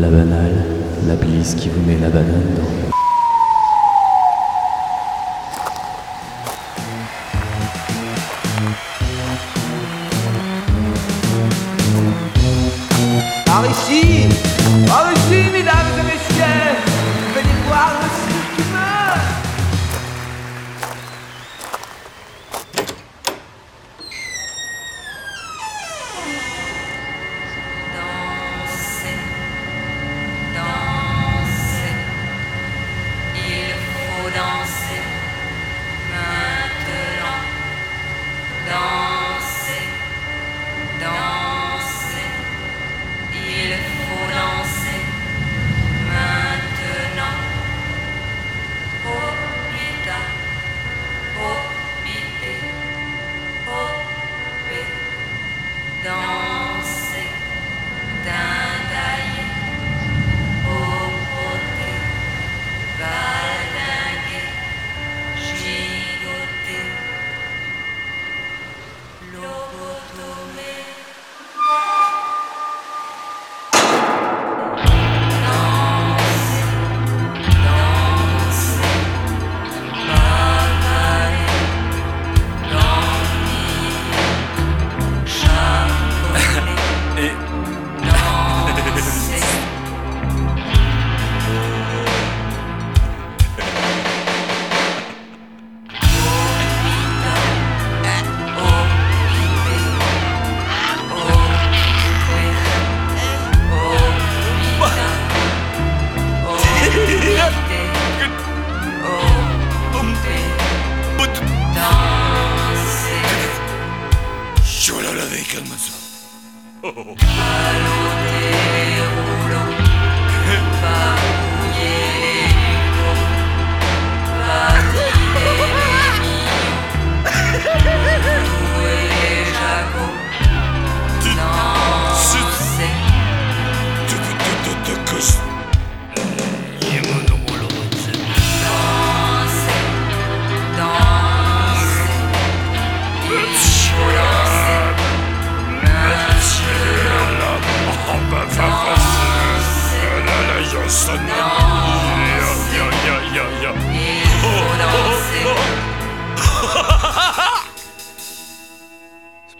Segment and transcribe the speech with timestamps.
[0.00, 0.64] La banale,
[1.08, 2.87] la blisse qui vous met la banane dans.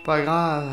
[0.08, 0.64] Pas grave.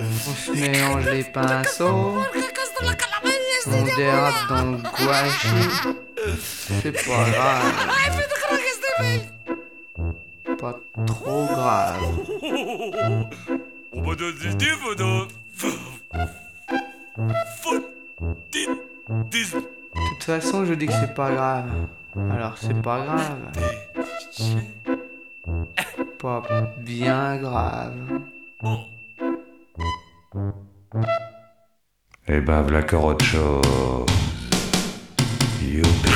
[0.00, 2.18] On se mélange les pinceaux.
[3.68, 5.46] On dérape dans le gouache.
[6.40, 7.62] C'est pas grave.
[10.58, 10.74] Pas
[11.06, 12.02] trop grave.
[19.30, 19.38] De
[20.10, 21.70] toute façon, je dis que c'est pas grave.
[22.32, 23.38] Alors c'est pas grave.
[26.18, 26.42] Pas
[26.78, 28.20] bien grave.
[32.26, 34.06] Eh ben, v'là encore autre chose.
[35.60, 36.10] Youpi.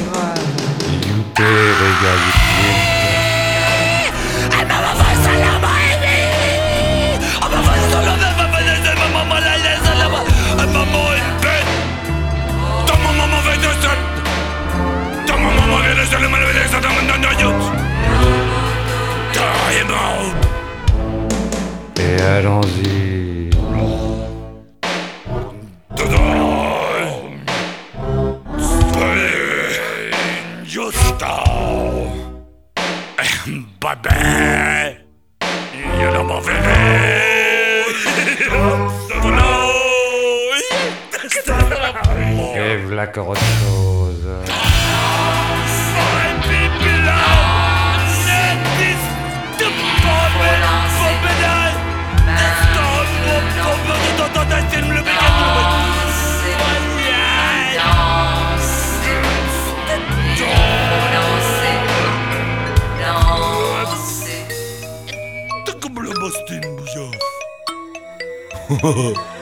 [21.97, 23.44] Et allons-y.
[33.84, 34.96] Bye-bye.
[36.00, 36.25] You're the
[42.56, 44.25] Et v'là encore autre chose.
[54.48, 55.83] T'as
[68.82, 69.15] Whoa.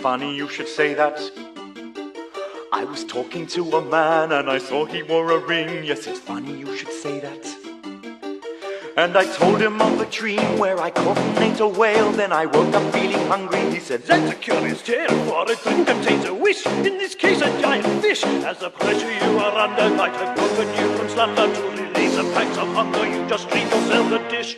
[0.00, 1.20] funny you should say that.
[2.72, 5.84] I was talking to a man and I saw he wore a ring.
[5.84, 7.44] Yes, it's funny you should say that.
[8.96, 12.10] And I told him of a dream where I caught and ate a whale.
[12.12, 13.60] Then I woke up feeling hungry.
[13.70, 16.66] He said, That's a curious tale, for a dream contains a wish.
[16.66, 18.24] In this case, a giant fish.
[18.24, 22.24] As the pressure you are under might have broken you from slumber to relieve the
[22.32, 23.06] pangs of hunger.
[23.06, 24.10] You just treat yourself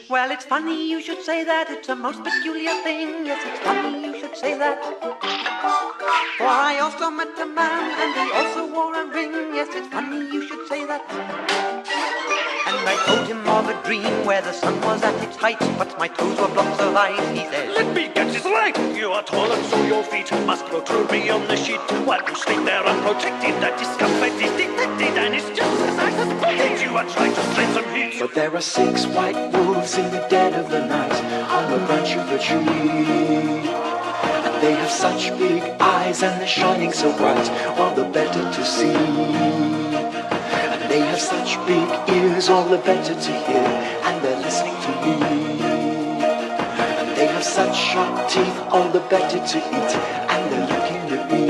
[0.08, 1.68] Well, it's funny you should say that.
[1.68, 3.26] It's a most peculiar thing.
[3.26, 4.78] Yes, it's funny you should say that.
[6.38, 9.32] For I also met a man and he also wore a ring.
[9.56, 12.11] Yes, it's funny you should say that.
[12.82, 15.96] And I told him of a dream where the sun was at its height, but
[16.00, 17.28] my toes were blocks of ice.
[17.30, 18.76] He said, Let me get this right.
[18.96, 21.78] You are tall and so your feet must protrude beyond the sheet.
[22.04, 26.80] While you sleep there unprotected, that discomfort is detected, and it's just as I suspected.
[26.82, 28.18] You are trying to strain some heat.
[28.18, 31.14] But there are six white wolves in the dead of the night
[31.54, 33.62] on the branch of a tree.
[34.42, 37.48] And they have such big eyes and they're shining so bright,
[37.78, 39.81] all the better to see.
[40.92, 43.66] They have such big ears, all the better to hear,
[44.04, 45.14] and they're listening to me.
[47.00, 49.92] And they have such sharp teeth, all the better to eat,
[50.32, 51.46] and they're looking at me.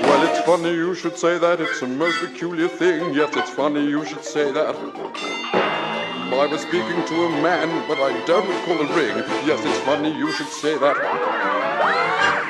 [0.00, 1.60] Well, it's funny you should say that.
[1.60, 3.12] It's a most peculiar thing.
[3.12, 4.74] Yes, it's funny you should say that.
[4.74, 9.18] I was speaking to a man, but I don't recall a ring.
[9.46, 11.61] Yes, it's funny you should say that.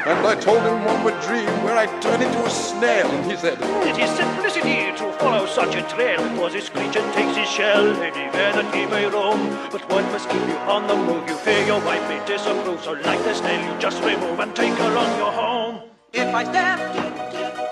[0.05, 3.37] And I told him of a dream where I turned into a snail, and he
[3.37, 3.57] said,
[3.87, 8.53] It is simplicity to follow such a trail, for this creature takes his shell anywhere
[8.53, 9.57] that he may roam.
[9.71, 12.95] But one must keep you on the move, you fear your wife may disapprove, so
[12.95, 15.83] like the snail you just remove and take her on your home.
[16.13, 16.81] If I step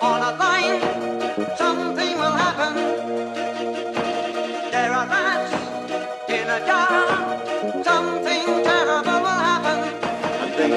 [0.00, 0.89] on a line,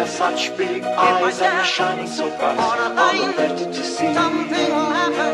[0.03, 3.71] And have such big eyes and they're shining so bright, On a all the better
[3.71, 4.13] to see.
[4.13, 5.33] something will happen.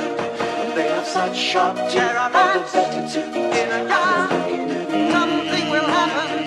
[0.62, 3.58] And they have such sharp teeth, There are all the better to eat.
[3.62, 6.46] in a jar, something will happen.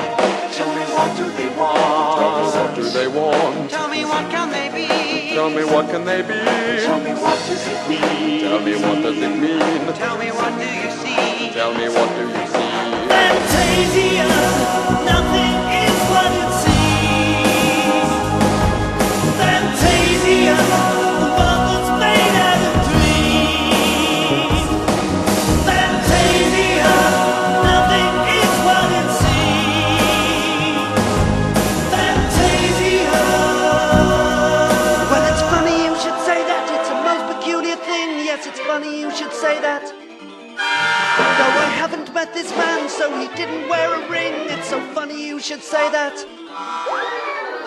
[0.54, 2.54] Tell me what do they want?
[2.54, 3.70] What do they want?
[3.72, 5.34] Tell me what can they be?
[5.34, 6.38] Tell me what can they be?
[6.86, 8.40] Tell me what does it mean?
[8.46, 9.94] Tell me what does it mean?
[9.98, 11.50] Tell me what do you see?
[11.58, 12.70] Tell me what do you see?
[13.10, 14.28] Fantasia,
[15.10, 15.31] nothing
[42.24, 44.32] met this man, so he didn't wear a ring.
[44.54, 46.14] It's so funny you should say that.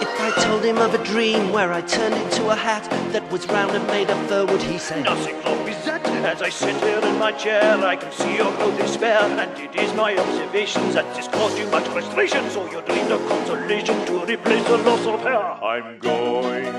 [0.01, 3.45] If I told him of a dream where I turned into a hat that was
[3.47, 5.03] round and made of fur, would he say?
[5.03, 6.07] Nothing wrong with that.
[6.33, 9.19] As I sit here in my chair, I can see your no despair.
[9.23, 12.49] And it is my observations that this caused you much frustration.
[12.49, 15.43] So you dreamed of consolation to replace the loss of hair.
[15.73, 16.71] I'm going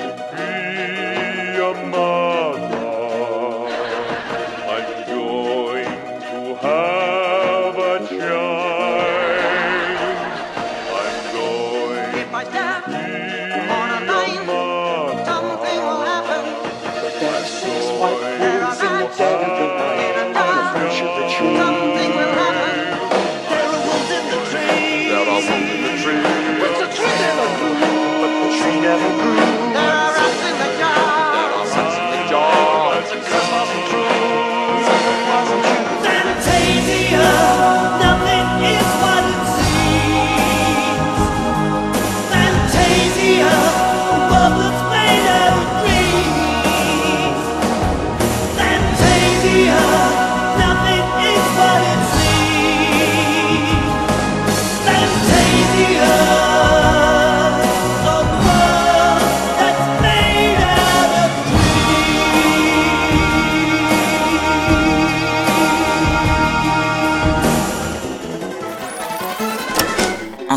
[0.00, 2.29] to be a mother.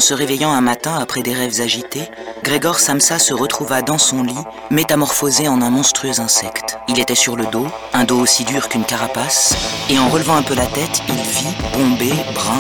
[0.04, 2.12] Se réveillant un matin après des rêves agités,
[2.44, 4.36] Grégor Samsa se retrouva dans son lit,
[4.70, 6.78] métamorphosé en un monstrueux insecte.
[6.90, 9.56] Il était sur le dos, un dos aussi dur qu'une carapace,
[9.90, 12.60] et en relevant un peu la tête, il vit, bombé, brun,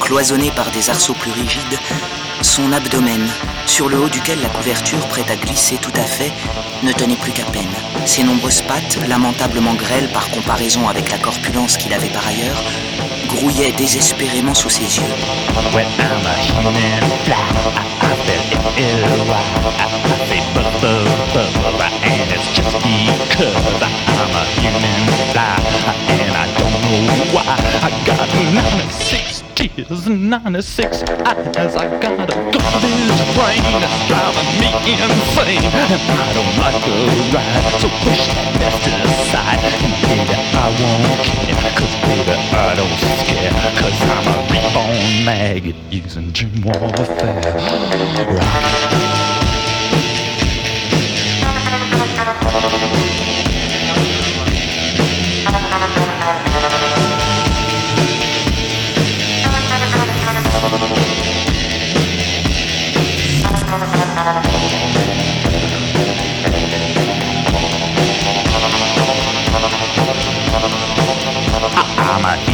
[0.00, 1.78] cloisonné par des arceaux plus rigides,
[2.42, 3.26] son abdomen,
[3.66, 6.30] sur le haut duquel la couverture, prête à glisser tout à fait,
[6.84, 7.74] ne tenait plus qu'à peine.
[8.06, 12.62] Ses nombreuses pattes, lamentablement grêles par comparaison avec la corpulence qu'il avait par ailleurs,
[13.28, 15.12] grouillaient désespérément sous ses yeux.
[15.72, 18.42] When I'm a human fly, I, I feel
[18.78, 19.30] ill.
[19.30, 19.42] I,
[19.78, 21.52] I say buzz, buzz, buzz,
[22.02, 23.82] and it's just because
[24.18, 25.56] I'm a human fly,
[26.22, 27.44] and I don't know why.
[27.82, 31.76] I got 96 tears in 96 eyes.
[31.76, 33.62] I got a garbage brain
[34.08, 35.64] driving me insane.
[35.64, 36.96] And I don't like a
[37.34, 39.62] ride, so push that mess to the side.
[40.08, 43.52] And I won't care, cause baby, I don't scare.
[43.80, 47.42] Cause I'm a reborn maggot using dream warfare.
[48.34, 49.08] Rock.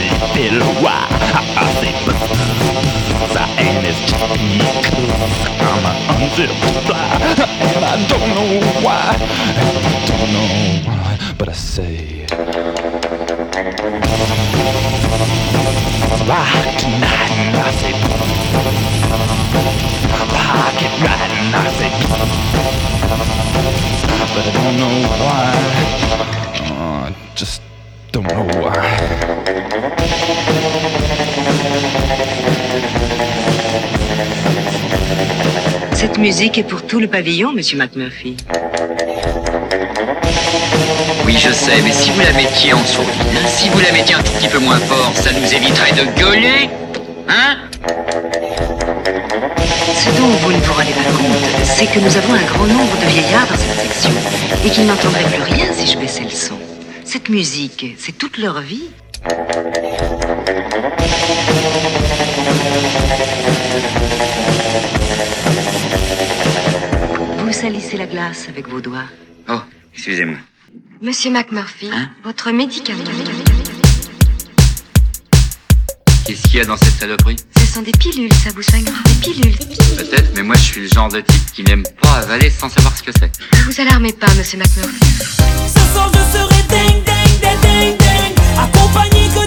[3.59, 4.57] and it's just because
[5.61, 6.57] I'm a unzipped
[6.87, 7.05] fly,
[7.75, 9.13] and I don't know why.
[9.21, 10.49] And I don't know
[10.89, 12.25] why, but I say.
[16.25, 17.93] Rock tonight, and I say.
[20.33, 21.91] Rock it right, and I say.
[24.33, 25.53] But I don't know why.
[26.79, 27.61] Oh, just
[28.11, 28.73] don't know why.
[35.93, 38.37] Cette musique est pour tout le pavillon, monsieur McMurphy.
[41.25, 44.21] Oui, je sais, mais si vous la mettiez en sourdine, si vous la mettiez un
[44.21, 46.69] tout petit peu moins fort, ça nous éviterait de gueuler
[47.29, 47.57] Hein?
[49.95, 52.97] Ce dont vous ne vous rendez pas compte, c'est que nous avons un grand nombre
[53.01, 54.11] de vieillards dans cette section
[54.65, 56.57] et qu'ils n'entendraient plus rien si je baissais le son.
[57.07, 58.89] Cette musique, c'est toute leur vie.
[67.37, 69.05] Vous salissez la glace avec vos doigts.
[69.47, 69.61] Oh,
[69.93, 70.35] excusez-moi.
[71.01, 71.89] Monsieur McMurphy,
[72.25, 73.05] votre médicament.
[76.25, 77.37] Qu'est-ce qu'il y a dans cette saloperie?
[77.77, 78.97] Sont des pilules, ça vous soignera.
[79.05, 79.57] Des pilules.
[79.97, 82.95] Peut-être, mais moi je suis le genre de type qui n'aime pas avaler sans savoir
[82.97, 83.31] ce que c'est.
[83.53, 84.99] Ne vous alarmez pas, monsieur McMurphy.
[85.67, 89.46] Ce soir je serai ding ding ding ding ding Accompagné que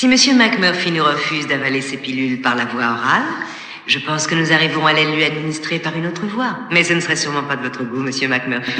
[0.00, 3.22] Si monsieur McMurphy nous refuse d'avaler ses pilules par la voie orale,
[3.86, 6.56] je pense que nous arriverons à les lui administrer par une autre voie.
[6.70, 8.72] Mais ce ne serait sûrement pas de votre goût, monsieur McMurphy.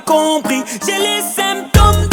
[0.00, 0.62] Compris.
[0.86, 2.03] J'ai les symptômes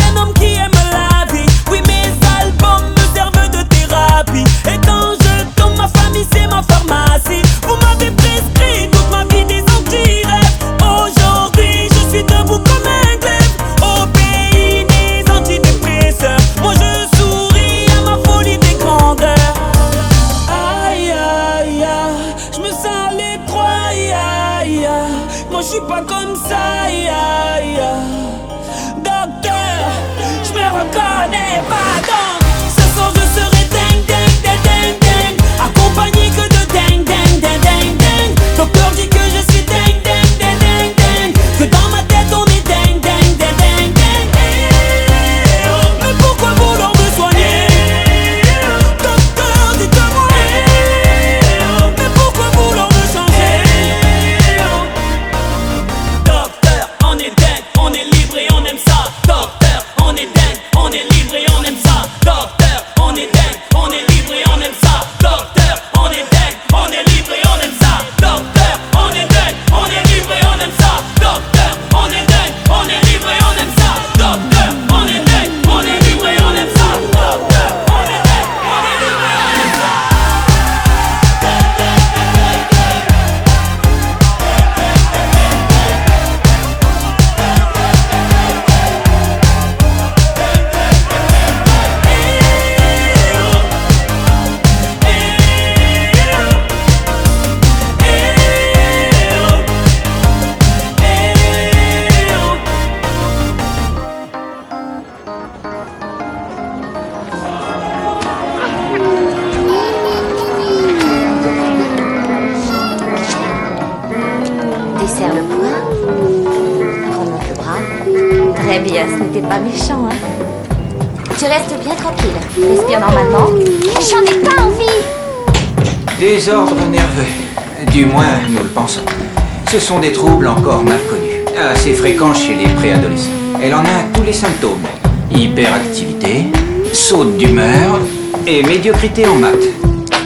[129.92, 133.30] sont des troubles encore mal connus, assez fréquents chez les préadolescents.
[133.62, 134.86] Elle en a tous les symptômes.
[135.30, 136.48] Hyperactivité,
[136.94, 138.00] saute d'humeur
[138.48, 139.68] et médiocrité en maths.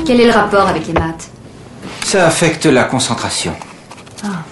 [0.05, 1.31] Quel est le rapport avec les maths?
[2.03, 3.53] Ça affecte la concentration.
[4.23, 4.43] Ah,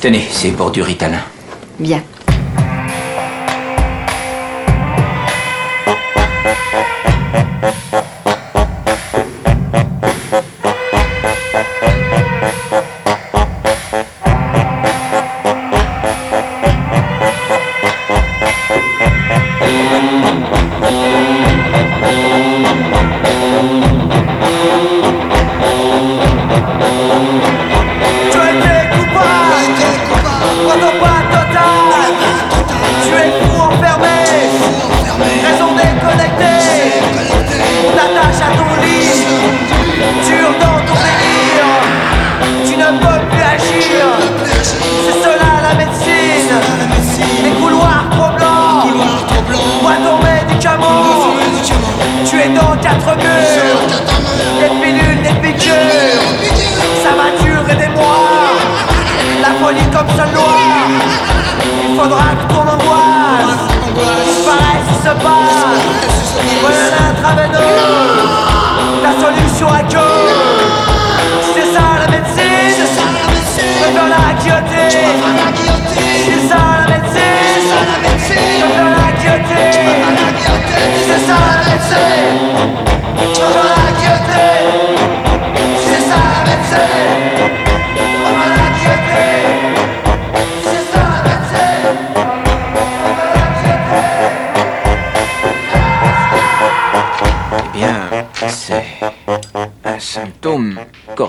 [0.00, 1.22] Tenez, c'est pour du ritalin.
[1.78, 2.02] bien.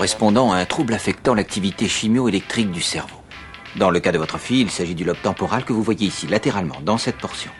[0.06, 3.16] Correspondant à un trouble affectant l'activité chimio-électrique du cerveau.
[3.74, 6.28] Dans le cas de votre fille, il s'agit du lobe temporal que vous voyez ici,
[6.28, 7.50] latéralement, dans cette portion.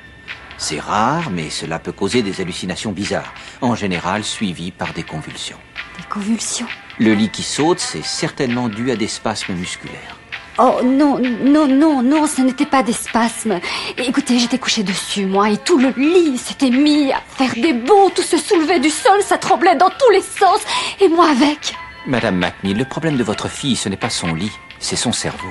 [0.57, 5.59] C'est rare, mais cela peut causer des hallucinations bizarres, en général suivies par des convulsions.
[5.99, 6.69] Des convulsions?
[7.01, 10.17] Le lit qui saute, c'est certainement dû à des spasmes musculaires.
[10.59, 13.59] Oh non, non, non, non, ce n'était pas des spasmes.
[13.99, 18.11] Écoutez, j'étais couchée dessus, moi, et tout le lit s'était mis à faire des bonds,
[18.15, 20.61] tout se soulevait du sol, ça tremblait dans tous les sens,
[21.01, 21.76] et moi avec.
[22.07, 25.51] Madame McNeil, le problème de votre fille, ce n'est pas son lit, c'est son cerveau.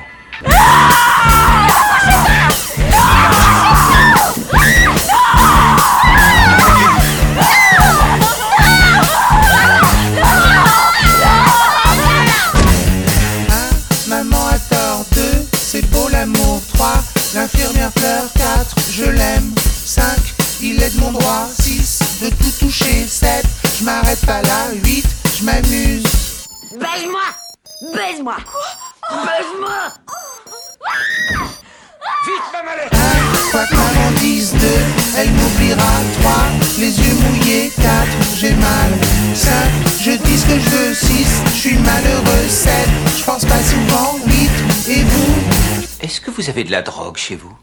[46.35, 47.57] Vous avez de la drogue chez vous?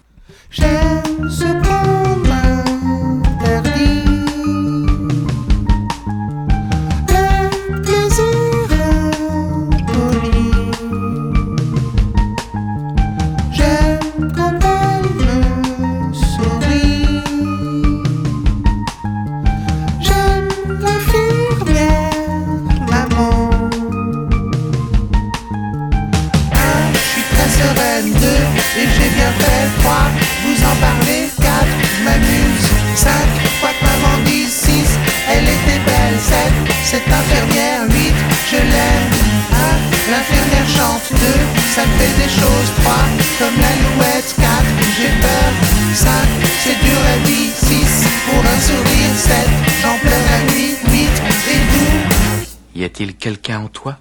[53.22, 53.98] Quelqu'un en toi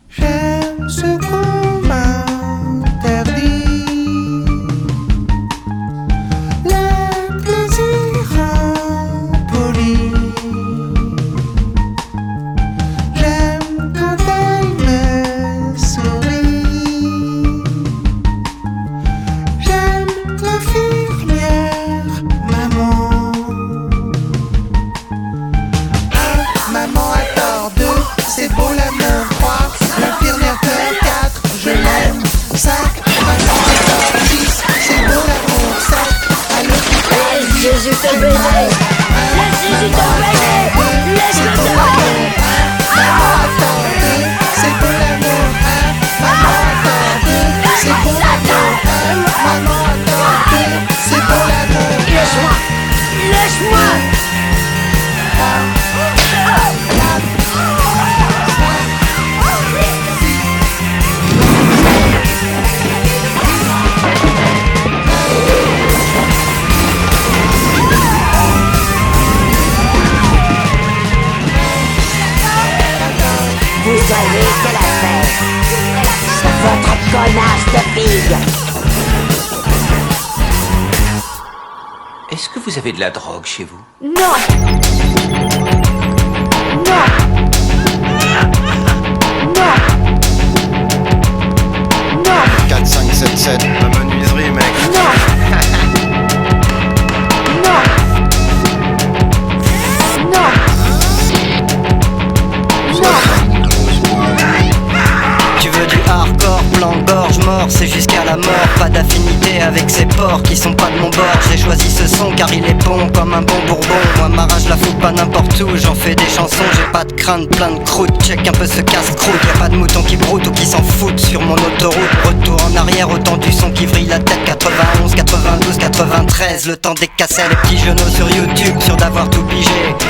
[110.43, 111.25] qui sont pas de mon bord.
[111.49, 113.87] J'ai choisi ce son car il est bon comme un bon bourbon.
[114.17, 116.63] Moi, ma rage la fout pas n'importe où, j'en fais des chansons.
[116.75, 118.11] J'ai pas de crainte, plein de croûte.
[118.23, 119.41] Check un peu ce casse-croûte.
[119.43, 121.95] Y a pas de mouton qui broute ou qui s'en foutent sur mon autoroute.
[122.25, 124.39] Retour en arrière, autant du son qui vrille la tête.
[124.45, 126.67] 91, 92, 93.
[126.67, 129.69] Le temps des cassettes, les petits genoux sur YouTube, sûr d'avoir tout pigé.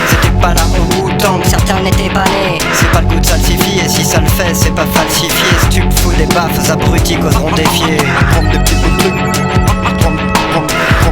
[0.10, 1.12] C'était pas là au bout
[1.45, 2.58] certains n'étaient pas nés.
[2.74, 5.30] C'est pas le goût de salsifier, si ça le fait, c'est pas falsifié.
[5.62, 7.97] Si tu me fous des baffes, abrutis qu'oseront défier.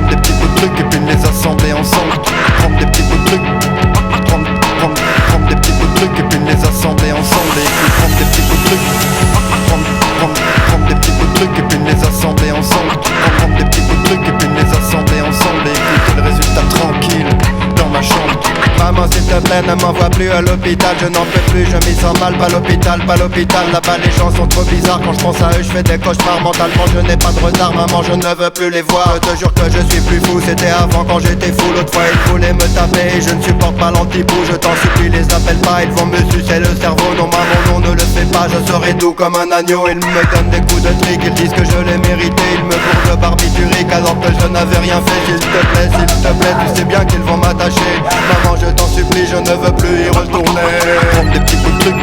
[0.10, 2.14] Prendre des petits bouts de trucs et puis les assembler ensemble.
[2.58, 3.42] Prendre des petits bouts de trucs.
[4.28, 7.58] Prendre, des petits bouts de trucs et puis les assembler ensemble.
[7.58, 8.80] Et puis prendre des petits bouts de trucs.
[9.68, 12.92] Prendre, des petits bouts de trucs et puis les assembler ensemble.
[13.38, 15.68] Prendre, des petits bouts de trucs et puis les assembler ensemble.
[15.68, 17.19] Et écouter le résultat tranquille
[18.78, 20.96] Maman s'il te plaît ne m'envoie plus à l'hôpital.
[21.02, 23.66] Je n'en peux plus, je m'y sens mal, pas l'hôpital, pas l'hôpital.
[23.74, 26.42] Là-bas les gens sont trop bizarres, quand je pense à eux je fais des cauchemars
[26.42, 26.86] Mentalement.
[26.94, 29.16] Je n'ai pas de retard, maman je ne veux plus les voir.
[29.16, 31.74] Je te jure que je suis plus fou, c'était avant quand j'étais fou.
[31.76, 35.10] L'autre fois ils voulaient me taper et je ne supporte pas l'antipou Je t'en supplie
[35.10, 37.12] les appelle pas, ils vont me sucer le cerveau.
[37.18, 39.88] Non maman non ne le fais pas, je serai doux comme un agneau.
[39.90, 42.44] Ils me donnent des coups de trick, ils disent que je l'ai mérité.
[42.56, 43.92] Ils me bourrent de barbiturique.
[43.92, 45.20] Alors que je n'avais rien fait.
[45.26, 48.88] S'il te plaît, s'il te plaît, tu sais bien qu'ils vont m'attacher Maman je t'en
[48.88, 50.62] supplie, je ne veux plus y retourner.
[51.12, 51.96] Prendre des petits bouts de trucs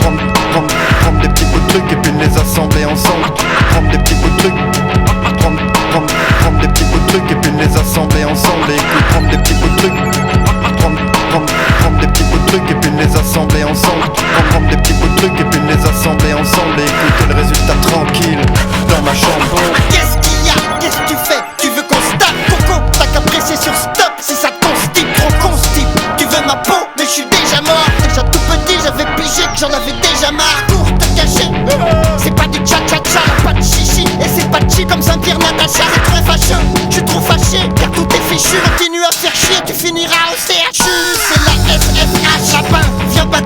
[0.00, 0.20] Prendre,
[0.52, 0.68] prendre,
[1.00, 3.24] prendre des petits bouts de trucs et puis les assembler ensemble
[3.70, 4.54] Prendre des petits bouts de trucs
[5.38, 6.06] Prendre, prendre,
[6.40, 9.38] prendre des petits bouts de trucs et puis les assembler ensemble Et puis prendre des
[9.38, 9.92] petits bouts de trucs
[10.78, 10.98] Prendre,
[11.80, 14.92] prendre, des petits bouts de trucs et puis les assembler ensemble Prendre, prendre des petits
[14.94, 18.42] bouts de trucs et puis les assembler ensemble Et écouter le résultat tranquille
[18.88, 20.27] dans ma chambre
[29.58, 30.64] j'en avais déjà marre.
[30.68, 31.50] Pour te cacher,
[32.16, 35.84] c'est pas du cha-cha-cha Pas de chichi, et c'est pas chi comme Saint-Pierre Natacha.
[35.94, 37.68] C'est très fâcheux, je suis trop fâché.
[37.76, 39.56] Car tout est fichu, continue à faire chier.
[39.66, 40.82] Tu finiras au CHU,
[41.28, 43.40] c'est la SFH Lapin, viens pas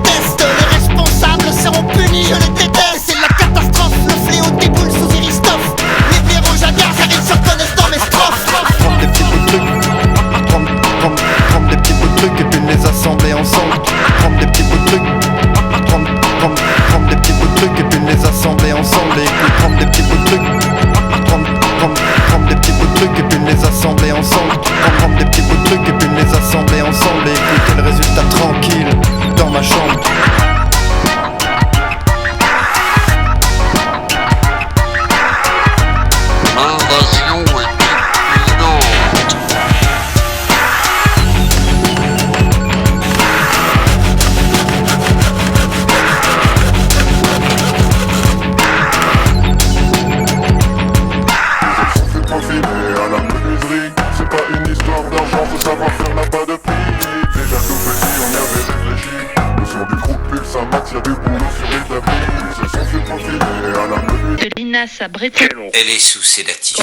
[65.13, 65.69] Breton.
[65.75, 66.79] Elle est sous sédatif.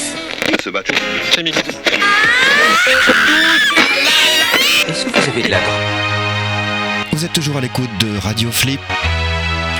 [0.63, 0.93] Ce bateau,
[1.35, 1.51] c'est Est-ce
[5.05, 5.59] que vous avez de la
[7.11, 8.79] Vous êtes toujours à l'écoute de Radio Flip.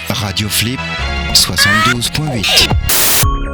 [0.09, 0.81] Radio Flip
[1.33, 3.50] 72.8.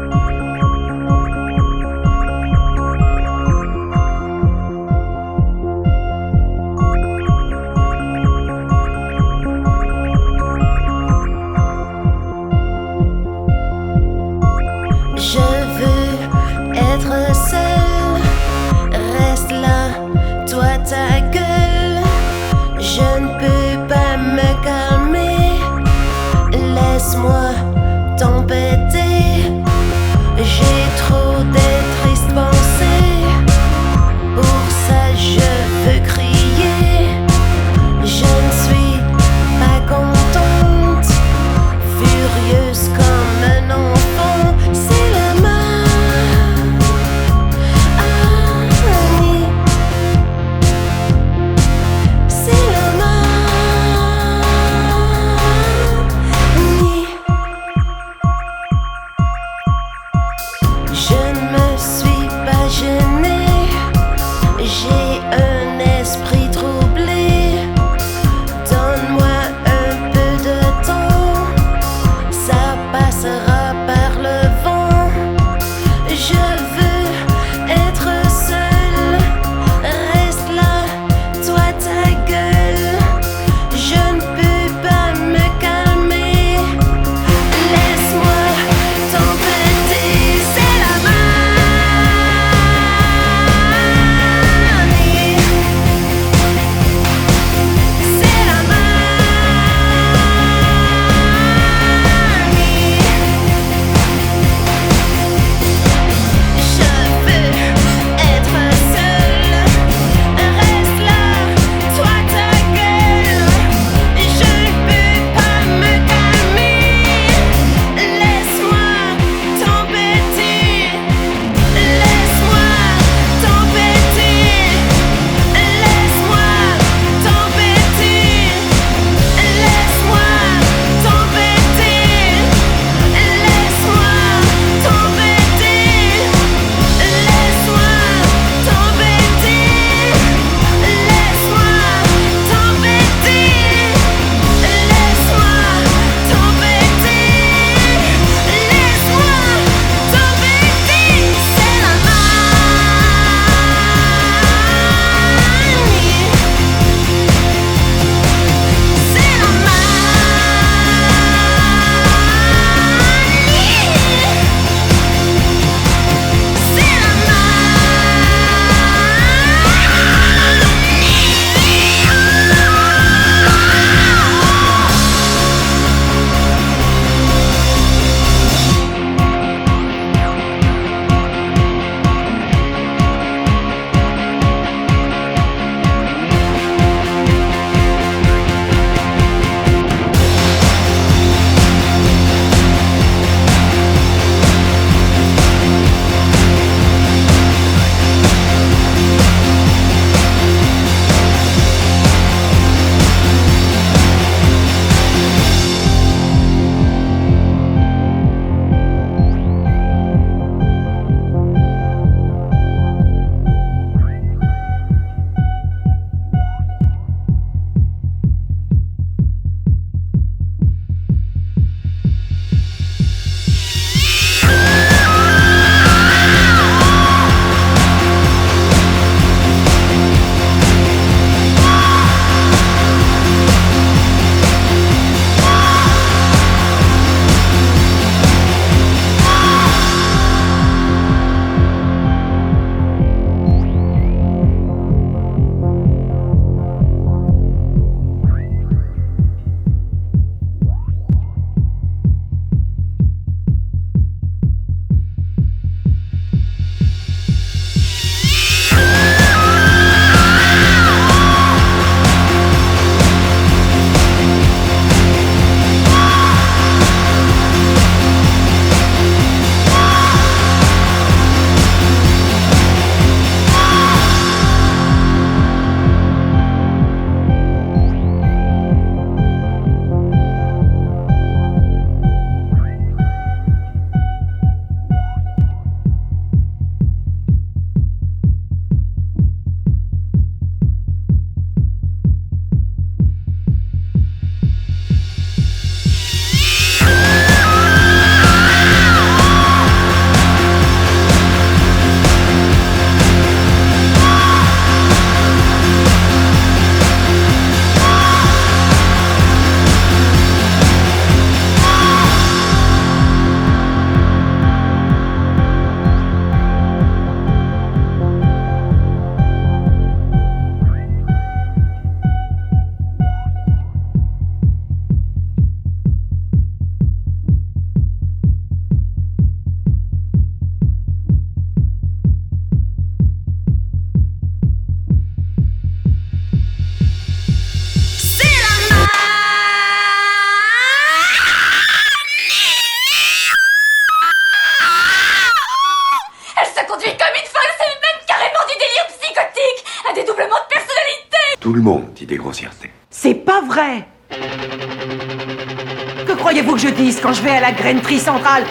[357.47, 358.43] la grainerie centrale.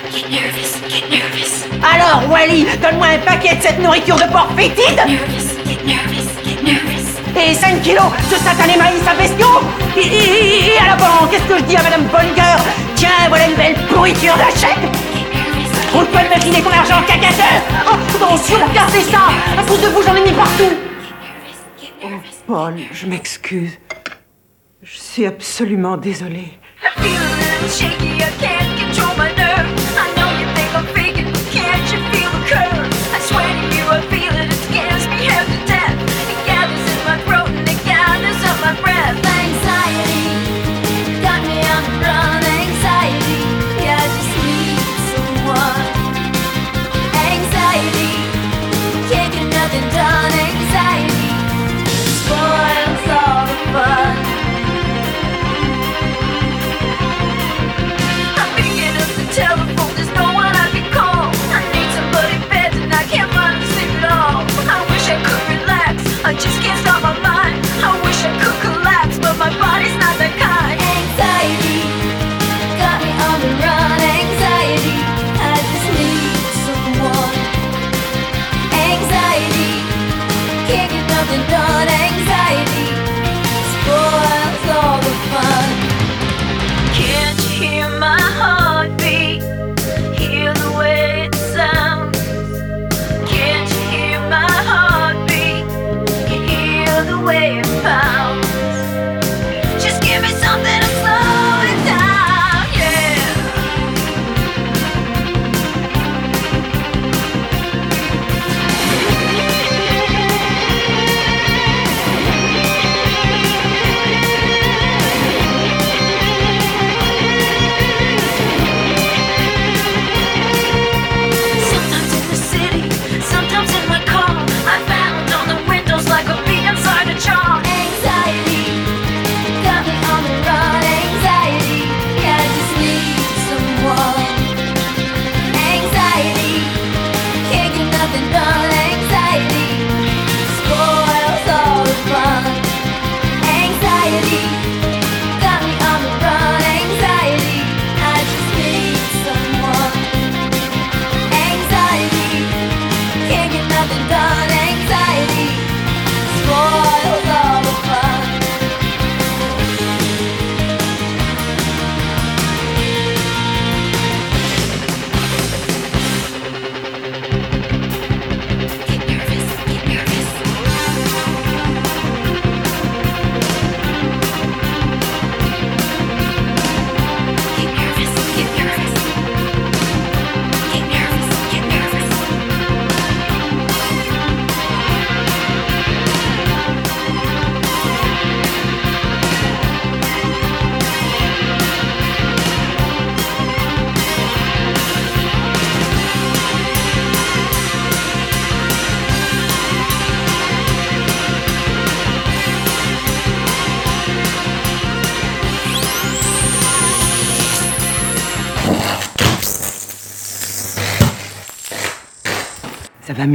[1.95, 5.01] Alors, Wally, donne-moi un paquet de cette nourriture de porc fétide.
[7.39, 9.61] Et 5 kilos de satané maïs à bestiaux
[9.97, 12.59] et, et- et à la banque, qu'est-ce que je dis à Madame Bonnegueur?
[12.95, 14.79] Tiens, voilà une belle pourriture d'achète.
[15.91, 17.61] Trouve-toi de maquiner ton argent, cacasseur
[17.93, 19.21] Oh, attention, regardez ça?
[19.59, 20.73] À cause de vous, j'en ai mis partout.
[22.03, 22.09] Oh,
[22.47, 23.73] Paul, je m'excuse.
[24.83, 26.59] Je suis absolument désolée.
[27.69, 28.17] Shaky,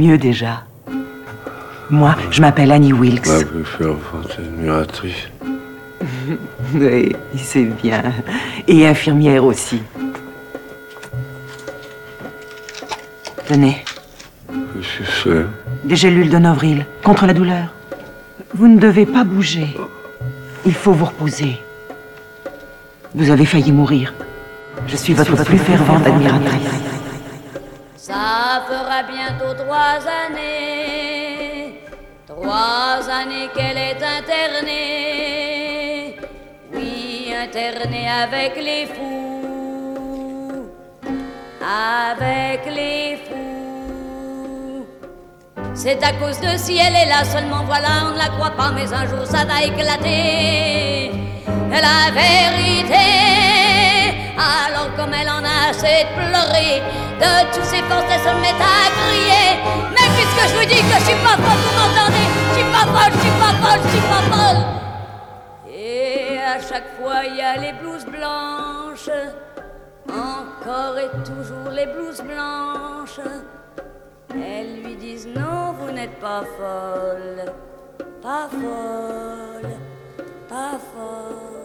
[0.02, 0.64] mieux déjà.
[1.90, 3.26] Moi, je m'appelle Annie Wilkes.
[3.26, 5.28] Ma plus fervente admiratrice.
[6.74, 8.02] Oui, c'est bien.
[8.66, 9.82] Et infirmière aussi.
[13.46, 13.84] Tenez,
[14.48, 15.88] Qu'est-ce que c'est?
[15.88, 17.66] Des gélules de Novril contre la douleur.
[18.54, 19.76] Vous ne devez pas bouger.
[20.64, 21.60] Il faut vous reposer.
[23.14, 24.14] Vous avez failli mourir.
[24.86, 26.91] Je suis votre plus fervente admiratrice.
[28.72, 31.84] Fera bientôt trois années,
[32.26, 36.16] trois années qu'elle est internée.
[36.72, 40.70] Oui, internée avec les fous,
[41.60, 44.86] avec les fous.
[45.74, 48.70] C'est à cause de si elle est là seulement, voilà, on ne la croit pas,
[48.74, 51.12] mais un jour ça va éclater.
[51.70, 53.61] La vérité,
[54.66, 56.82] alors comme elle en a assez de pleurer,
[57.22, 59.48] de tous ses forces elle se met à crier.
[59.94, 62.26] Mais puisque je vous dis que je suis pas folle, vous m'entendez?
[62.48, 64.62] Je suis pas folle, je suis pas folle, je suis pas folle.
[65.74, 69.10] Et à chaque fois il y a les blouses blanches,
[70.08, 73.20] encore et toujours les blouses blanches.
[74.34, 77.52] Elles lui disent non, vous n'êtes pas folle.
[78.22, 79.72] pas folle,
[80.48, 81.61] pas folle.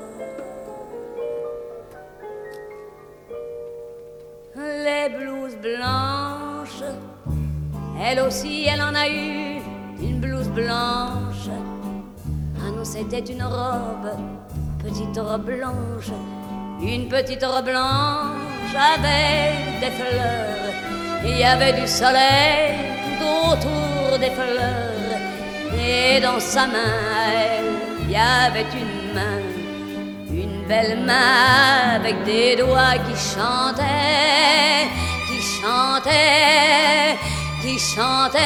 [4.57, 6.81] Les blouses blanches,
[8.03, 9.61] elle aussi, elle en a eu
[10.01, 11.47] une blouse blanche.
[12.59, 14.09] Ah non, c'était une robe,
[14.83, 16.09] petite robe blanche,
[16.81, 20.73] une petite robe blanche avec des fleurs.
[21.23, 22.73] Il y avait du soleil
[23.21, 25.19] autour des fleurs.
[25.79, 26.97] Et dans sa main,
[27.31, 27.65] elle,
[28.05, 29.39] il y avait une main,
[30.67, 34.87] une belle main avec des doigts qui chantaient,
[35.27, 37.17] qui chantaient,
[37.61, 38.37] qui chantaient.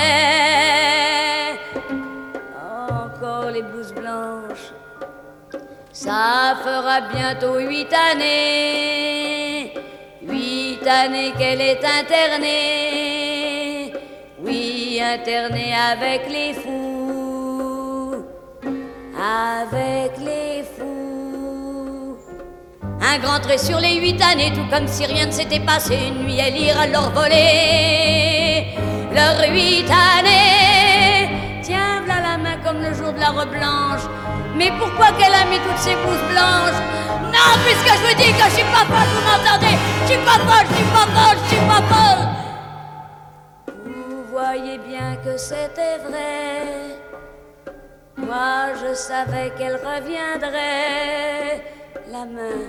[2.90, 4.72] Encore les blouses blanches,
[5.92, 9.74] ça fera bientôt huit années,
[10.22, 13.94] huit années qu'elle est internée,
[14.40, 18.24] oui, internée avec les fous,
[19.18, 20.61] avec les.
[23.04, 26.24] Un grand trait sur les huit années, tout comme si rien ne s'était passé une
[26.24, 28.76] nuit lire à leur voler.
[29.14, 31.30] Leurs huit années,
[31.64, 34.06] tiens, voilà la main comme le jour de la robe blanche.
[34.56, 36.80] Mais pourquoi qu'elle a mis toutes ces blouses blanches?
[37.34, 39.76] Non, puisque je vous dis que je suis pas folle, vous m'entendez?
[40.04, 42.24] Je suis pas folle, je suis pas folle, je suis pas folle
[43.86, 47.00] Vous voyez bien que c'était vrai.
[48.18, 51.64] Moi, je savais qu'elle reviendrait.
[52.12, 52.60] La main,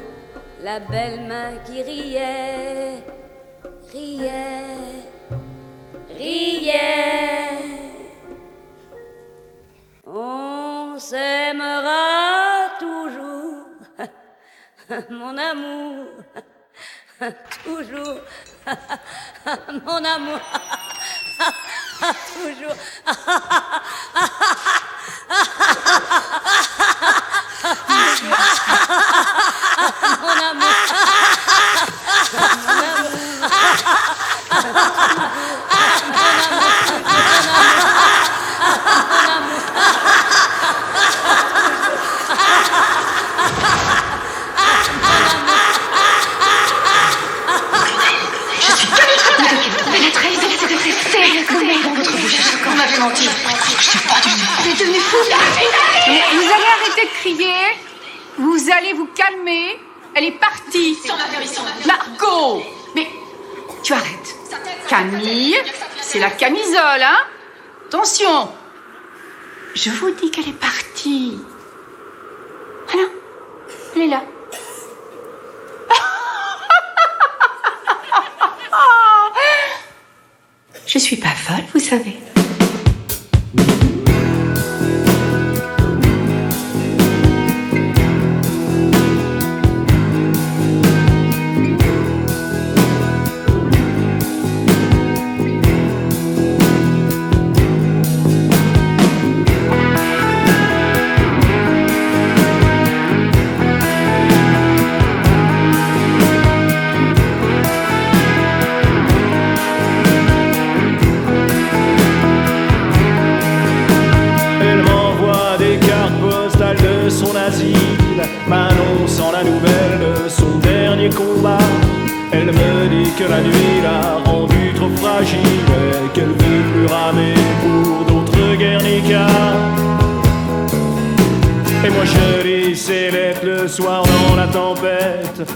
[0.63, 3.03] la belle main qui riait,
[3.93, 5.03] riait,
[6.09, 7.59] riait.
[10.07, 13.67] On s'aimera toujours,
[15.11, 16.07] mon amour,
[17.65, 18.21] toujours,
[19.85, 20.41] mon amour,
[22.35, 22.77] toujours.
[56.09, 57.63] Mais vous allez arrêter de crier.
[58.39, 59.79] Vous allez vous calmer.
[60.15, 60.99] Elle est partie.
[61.87, 62.63] Margot
[62.95, 63.07] Mais
[63.83, 64.35] tu arrêtes.
[64.89, 65.57] Camille,
[66.01, 67.21] c'est la camisole, hein
[67.89, 68.49] Attention.
[69.75, 71.39] Je vous dis qu'elle est partie.
[72.89, 73.09] Voilà.
[73.97, 74.23] Elle est là.
[80.87, 82.19] Je suis pas folle, vous savez.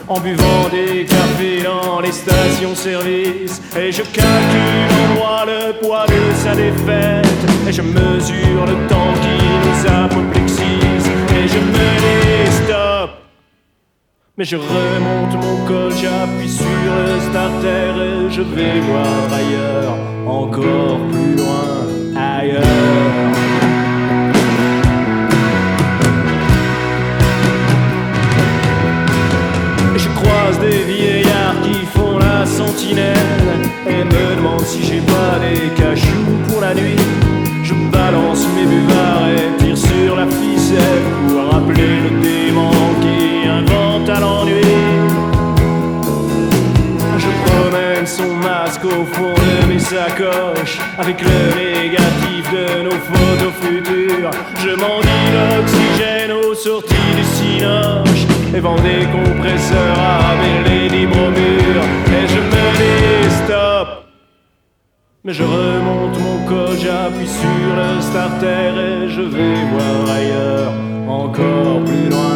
[0.09, 6.55] En buvant des cafés dans les stations-service Et je calcule moi le poids de sa
[6.55, 7.26] défaite.
[7.68, 13.11] Et je mesure le temps qui nous apoplexise Et je me dis stop.
[14.39, 20.99] Mais je remonte mon col, j'appuie sur le starter et je vais voir ailleurs, encore
[21.11, 23.36] plus loin, ailleurs.
[65.27, 70.72] Mais je remonte mon col, j'appuie sur le starter et je vais voir ailleurs,
[71.09, 72.36] encore plus loin,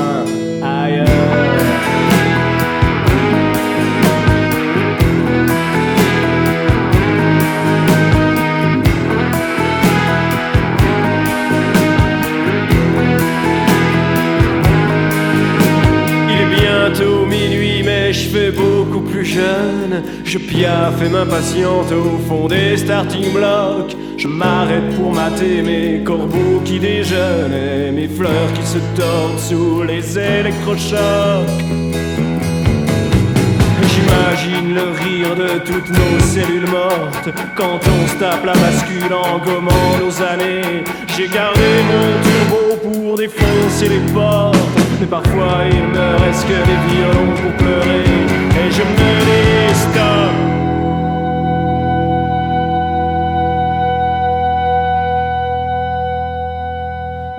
[20.24, 23.96] Je piaffe et m'impatiente au fond des starting blocks.
[24.16, 30.18] Je m'arrête pour mater mes corbeaux qui déjeunent mes fleurs qui se tordent sous les
[30.18, 31.00] électrochocs.
[33.92, 39.38] J'imagine le rire de toutes nos cellules mortes quand on se tape la bascule en
[39.38, 40.84] gommant nos années.
[41.16, 44.56] J'ai gardé mon turbo pour défoncer les portes,
[45.00, 49.10] mais parfois il me reste que des violons pour pleurer et je me.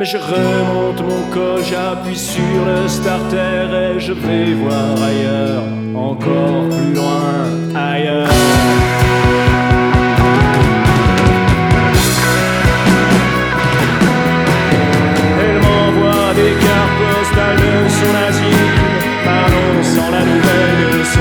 [0.02, 5.62] Mais je remonte mon col, j'appuie sur le starter et je vais voir ailleurs,
[5.94, 7.46] encore plus loin,
[7.76, 8.28] ailleurs.
[20.12, 21.21] M'annonçant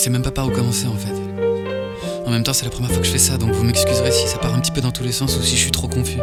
[0.00, 1.14] sais même pas par où commencer en fait.
[2.26, 4.26] En même temps, c'est la première fois que je fais ça, donc vous m'excuserez si
[4.26, 6.20] ça part un petit peu dans tous les sens ou si je suis trop confus.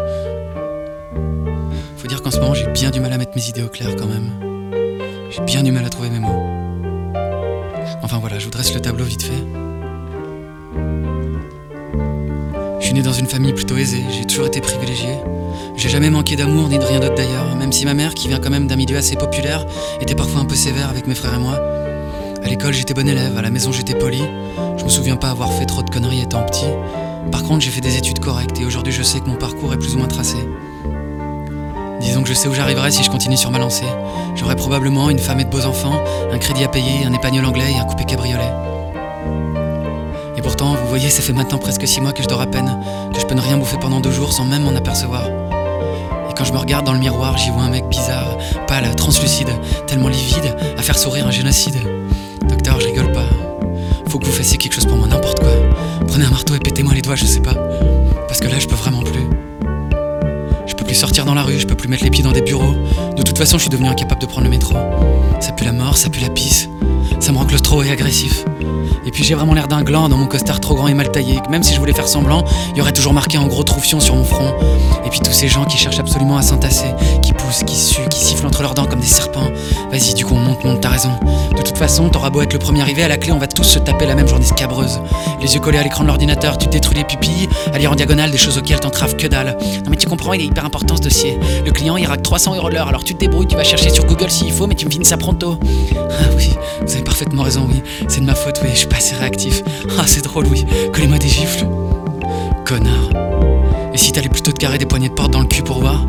[1.97, 3.95] Faut dire qu'en ce moment, j'ai bien du mal à mettre mes idées au clair
[3.95, 4.31] quand même.
[5.29, 6.43] J'ai bien du mal à trouver mes mots.
[8.01, 9.43] Enfin voilà, je vous dresse le tableau vite fait.
[12.79, 15.09] Je suis né dans une famille plutôt aisée, j'ai toujours été privilégié.
[15.75, 18.39] J'ai jamais manqué d'amour ni de rien d'autre d'ailleurs, même si ma mère, qui vient
[18.39, 19.65] quand même d'un milieu assez populaire,
[20.01, 21.86] était parfois un peu sévère avec mes frères et moi.
[22.47, 24.23] À l'école, j'étais bon élève, à la maison, j'étais poli.
[24.77, 26.69] Je me souviens pas avoir fait trop de conneries étant petit.
[27.29, 29.77] Par contre, j'ai fait des études correctes et aujourd'hui, je sais que mon parcours est
[29.77, 30.37] plus ou moins tracé.
[31.99, 33.83] Disons que je sais où j'arriverai si je continue sur ma lancée.
[34.37, 37.73] J'aurai probablement une femme et de beaux enfants, un crédit à payer, un épagnol anglais
[37.75, 38.53] et un coupé cabriolet.
[40.37, 42.79] Et pourtant, vous voyez, ça fait maintenant presque six mois que je dors à peine,
[43.13, 45.25] que je peux ne rien bouffer pendant deux jours sans même m'en apercevoir.
[45.25, 48.37] Et quand je me regarde dans le miroir, j'y vois un mec bizarre,
[48.67, 49.49] pâle, translucide,
[49.85, 51.96] tellement livide, à faire sourire un génocide.
[52.79, 53.25] Je rigole pas.
[54.09, 55.49] Faut que vous fassiez quelque chose pour moi, n'importe quoi.
[56.07, 57.53] Prenez un marteau et pétez-moi les doigts, je sais pas.
[58.27, 59.27] Parce que là, je peux vraiment plus.
[60.65, 62.41] Je peux plus sortir dans la rue, je peux plus mettre les pieds dans des
[62.41, 62.75] bureaux.
[63.15, 64.75] De toute façon, je suis devenu incapable de prendre le métro.
[65.39, 66.69] Ça pue la mort, ça pue la pisse.
[67.19, 68.45] Ça me rend claustro et agressif.
[69.05, 71.39] Et puis j'ai vraiment l'air d'un gland dans mon costard trop grand et mal taillé,
[71.49, 74.15] même si je voulais faire semblant, il y aurait toujours marqué en gros troufion sur
[74.15, 74.53] mon front.
[75.05, 76.89] Et puis tous ces gens qui cherchent absolument à s'entasser,
[77.21, 77.31] qui
[77.65, 79.49] qui suent, qui sifflent entre leurs dents comme des serpents.
[79.91, 81.11] Vas-y, du coup on monte, monte, t'as raison.
[81.55, 83.63] De toute façon, t'auras beau être le premier arrivé, à la clé on va tous
[83.63, 84.99] se taper la même journée scabreuse.
[85.41, 88.31] Les yeux collés à l'écran de l'ordinateur, tu détruis les pupilles, à lire en diagonale
[88.31, 89.57] des choses auxquelles t'entraves que dalle.
[89.83, 91.39] Non mais tu comprends, il est hyper important ce dossier.
[91.65, 94.05] Le client il raque 300 euros l'heure, alors tu te débrouilles, tu vas chercher sur
[94.05, 95.57] Google s'il faut, mais tu me finis ça pronto.
[96.09, 96.51] Ah oui,
[96.85, 97.81] vous avez parfaitement raison, oui.
[98.07, 99.63] C'est de ma faute, oui, je suis pas assez réactif.
[99.97, 100.65] Ah, c'est drôle, oui.
[100.93, 101.65] Collez-moi des gifles.
[102.65, 103.09] Connard.
[103.93, 106.05] Et si t'allais plutôt te carrer des poignées de porte dans le cul pour voir?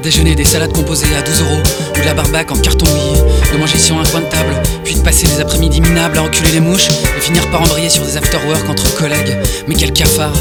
[0.00, 1.62] Déjeuner des salades composées à 12 euros
[1.96, 3.20] ou de la barbaque en carton mouillé,
[3.52, 6.52] de manger sur un coin de table, puis de passer des après-midi minables à enculer
[6.52, 9.36] les mouches et finir par embrayer sur des after-work entre collègues.
[9.66, 10.34] Mais quel cafard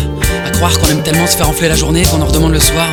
[0.45, 2.87] À croire qu'on aime tellement se faire enfler la journée qu'on en redemande le soir.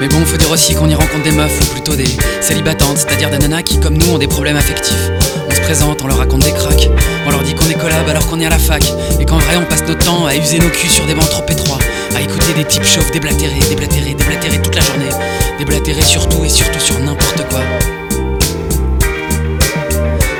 [0.00, 2.08] Mais bon, faut dire aussi qu'on y rencontre des meufs, ou plutôt des
[2.40, 5.10] célibatantes, c'est-à-dire des nanas qui, comme nous, ont des problèmes affectifs.
[5.68, 6.88] On leur raconte des cracks.
[7.26, 8.84] On leur dit qu'on est collab alors qu'on est à la fac.
[9.18, 11.44] Et qu'en vrai, on passe notre temps à user nos culs sur des bancs trop
[11.48, 11.78] étroits.
[12.14, 15.10] À écouter des types chauves déblatérés, déblatérés, déblatérés toute la journée.
[15.58, 17.58] Déblatérés sur tout et surtout sur n'importe quoi.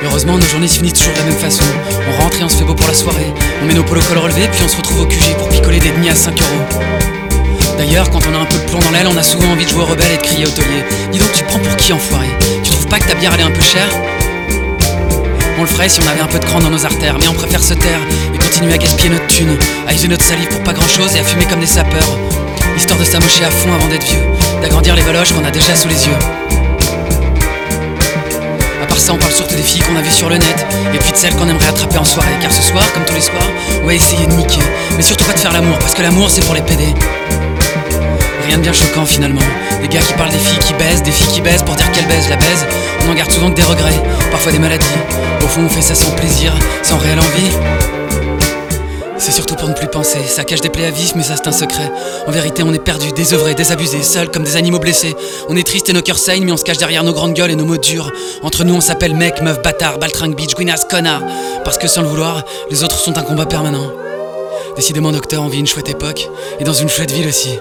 [0.04, 1.64] Heureusement, nos journées se finissent toujours de la même façon.
[2.08, 3.34] On rentre et on se fait beau pour la soirée.
[3.62, 6.08] On met nos polos relevés, puis on se retrouve au QG pour picoler des demi
[6.08, 6.80] à 5 euros.
[7.78, 9.70] D'ailleurs, quand on a un peu de plomb dans l'aile, on a souvent envie de
[9.70, 10.84] jouer au rebelle et de crier au taulier.
[11.10, 12.28] Dis donc, tu prends pour qui, enfoiré?
[12.62, 13.90] Tu trouves pas que ta bière elle est un peu chère?
[15.58, 17.32] On le ferait si on avait un peu de cran dans nos artères, mais on
[17.32, 18.00] préfère se taire
[18.34, 19.56] et continuer à gaspiller notre thune,
[19.88, 22.18] à user notre salive pour pas grand chose et à fumer comme des sapeurs.
[22.76, 24.22] Histoire de s'amocher à fond avant d'être vieux,
[24.60, 26.18] d'agrandir les valoches qu'on a déjà sous les yeux.
[28.82, 30.98] À part ça, on parle surtout des filles qu'on a vues sur le net, et
[30.98, 33.50] puis de celles qu'on aimerait attraper en soirée, car ce soir, comme tous les soirs,
[33.82, 34.60] on va essayer de niquer,
[34.98, 36.84] mais surtout pas de faire l'amour, parce que l'amour c'est pour les PD.
[38.46, 39.40] Rien de bien choquant finalement.
[39.80, 42.06] Des gars qui parlent des filles qui baisent, des filles qui baisent pour dire qu'elles
[42.06, 42.66] baisent, la baise.
[43.06, 44.84] On en garde souvent que des regrets, parfois des maladies.
[45.46, 47.50] Au fond, on fait ça sans plaisir, sans réelle envie.
[49.16, 50.18] C'est surtout pour ne plus penser.
[50.26, 51.88] Ça cache des plaies à vif, mais ça c'est un secret.
[52.26, 55.14] En vérité, on est perdu, désœuvré, désabusé, seuls comme des animaux blessés.
[55.48, 57.52] On est triste et nos cœurs saignent, mais on se cache derrière nos grandes gueules
[57.52, 58.10] et nos mots durs.
[58.42, 61.22] Entre nous, on s'appelle mec, meuf, bâtard, baltringue, bitch, guinas, connard.
[61.64, 63.92] Parce que sans le vouloir, les autres sont un combat permanent.
[64.74, 66.28] Décidément, docteur, on vit une chouette époque,
[66.58, 67.60] et dans une chouette ville aussi.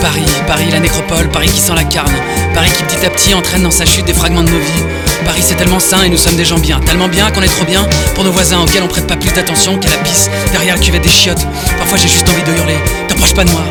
[0.00, 2.12] Paris, Paris, la nécropole, Paris qui sent la carne.
[2.54, 4.84] Paris qui petit à petit entraîne dans sa chute des fragments de nos vies.
[5.24, 7.64] Paris c'est tellement sain et nous sommes des gens bien, tellement bien qu'on est trop
[7.64, 10.80] bien pour nos voisins auxquels on prête pas plus d'attention qu'à la pisse derrière la
[10.80, 11.46] cuvette des chiottes.
[11.78, 12.76] Parfois j'ai juste envie de hurler.
[13.08, 13.62] T'approches pas de moi,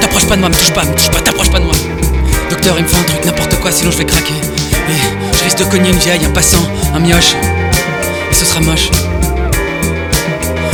[0.00, 1.74] t'approches pas de moi, me touche pas, me touche pas, t'approches pas de moi.
[2.50, 4.34] Docteur, il me faut un truc, n'importe quoi, sinon je vais craquer.
[4.34, 6.62] Et je risque de cogner une vieille, un passant,
[6.94, 7.34] un mioche.
[8.30, 8.90] Et ce sera moche.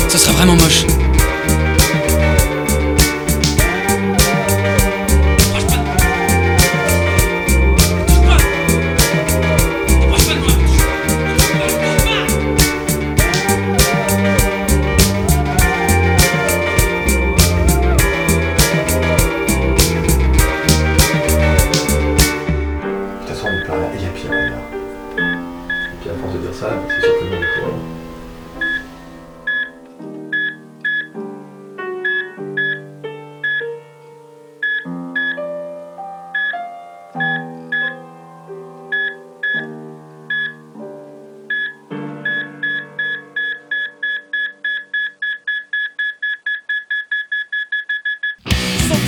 [0.09, 0.85] Ce sera vraiment moche.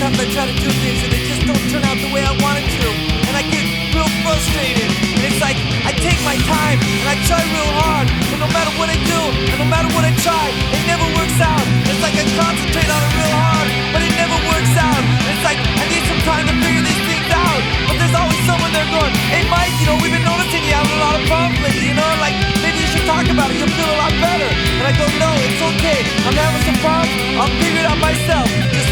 [0.06, 2.62] I try to do things and they just don't turn out the way I want
[2.62, 2.86] it to.
[3.26, 4.86] And I get real frustrated.
[4.86, 8.06] And it's like I take my time and I try real hard.
[8.30, 11.42] But no matter what I do and no matter what I try, it never works
[11.42, 11.66] out.
[11.90, 15.02] It's like I concentrate on it real hard, but it never works out.
[15.26, 17.60] It's like I need some time to figure these things out.
[17.90, 20.94] But there's always someone there going, Hey Mike, you know, we've been noticing you having
[20.94, 23.90] a lot of problems you know, like maybe you should talk about it, you'll feel
[23.90, 24.50] a lot better.
[24.50, 25.98] And I go, No, it's okay.
[26.26, 27.14] I'm having some problems.
[27.38, 28.46] I'll figure it out myself.
[28.70, 28.85] Just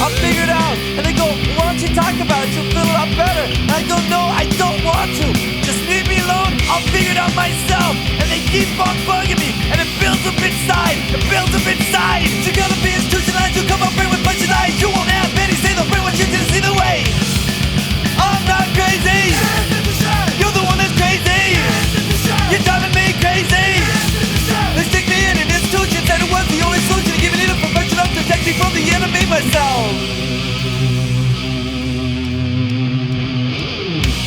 [0.00, 0.76] I'll figure it out.
[0.96, 2.52] And they go, Why don't you talk about it?
[2.54, 3.44] You'll feel a lot better.
[3.46, 5.26] And I go, No, I don't want to.
[5.62, 6.58] Just leave me alone.
[6.68, 7.94] I'll figure it out myself.
[8.20, 9.54] And they keep on bugging me.
[9.70, 10.98] And it builds up inside.
[11.14, 12.26] It builds up inside.
[12.44, 13.54] You gotta be institutionalized.
[13.56, 14.25] You come up here with
[28.46, 29.90] me from the enemy myself.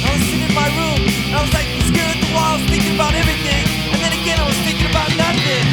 [0.03, 2.99] I was sitting in my room and I was like staring at the walls thinking
[2.99, 3.63] about everything.
[3.95, 5.63] And then again I was thinking about nothing.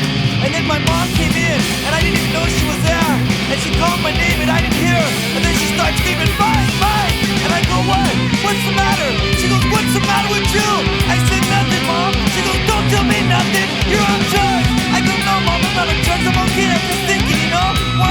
[0.47, 3.15] And then my mom came in and I didn't even know she was there.
[3.51, 5.11] And she called my name and I didn't hear her.
[5.35, 7.19] And then she starts screaming, Mike, Mike!
[7.43, 8.15] And I go, what?
[8.47, 9.11] What's the matter?
[9.43, 10.71] She goes, what's the matter with you?
[11.11, 12.15] I said, nothing, mom.
[12.31, 13.67] She goes, don't tell me nothing.
[13.91, 14.71] You're on drugs.
[14.95, 16.27] I go, no, mom, I'm not on drugs.
[16.31, 16.71] I'm okay.
[16.71, 17.26] I'm just thinking,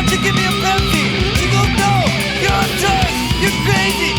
[0.02, 0.54] don't you give me a?
[1.38, 1.94] She goes, no,
[2.42, 4.12] you're crazy.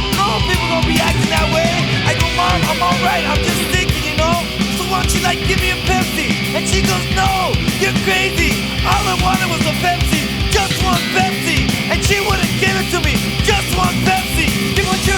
[0.47, 1.67] People be acting that way.
[2.07, 3.25] I go, mom, I'm alright.
[3.27, 4.37] I'm just thinking, you know?
[4.79, 6.31] So why don't you like give me a Pepsi?
[6.55, 7.51] And she goes, no,
[7.83, 8.55] you're crazy.
[8.87, 10.23] All I wanted was a Pepsi.
[10.55, 11.67] Just one Pepsi.
[11.91, 13.19] And she wouldn't give it to me.
[13.43, 14.47] Just one Pepsi.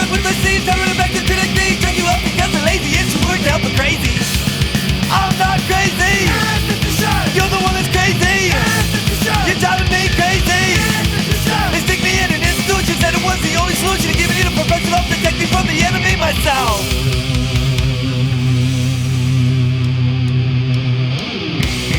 [0.08, 0.24] With
[0.96, 1.76] back to critic me.
[1.82, 2.96] Drag you up because lazy.
[3.76, 4.17] Crazy.
[16.48, 16.72] I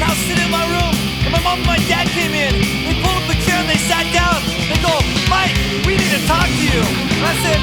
[0.10, 2.58] was sitting in my room, and my mom and my dad came in.
[2.58, 4.42] They pulled up a chair and they sat down.
[4.66, 4.90] They go,
[5.30, 5.54] Mike,
[5.86, 6.82] we need to talk to you.
[6.82, 7.62] And I said,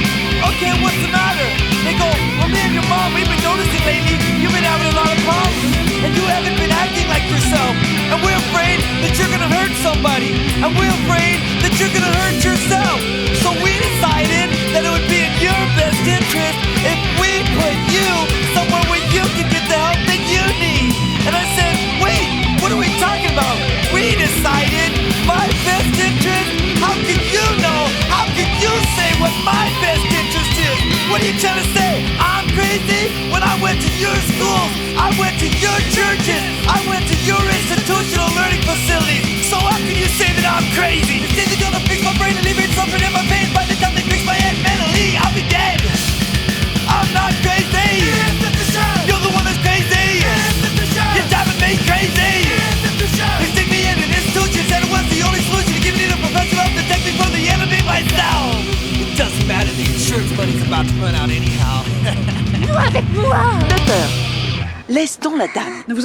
[0.54, 1.48] okay, what's the matter?
[1.82, 2.06] They go,
[2.38, 5.18] well, me and your mom, we've been noticing lately you've been having a lot of
[5.26, 5.74] problems.
[6.06, 7.74] And you haven't been acting like yourself.
[8.14, 10.38] And we're afraid that you're gonna hurt somebody.
[10.62, 13.02] And we're afraid that you're gonna hurt yourself.
[13.42, 18.12] So we decided that it would be in your best interest if we put you
[18.52, 20.92] somewhere where you can get the help that you need.
[21.24, 21.85] And I said,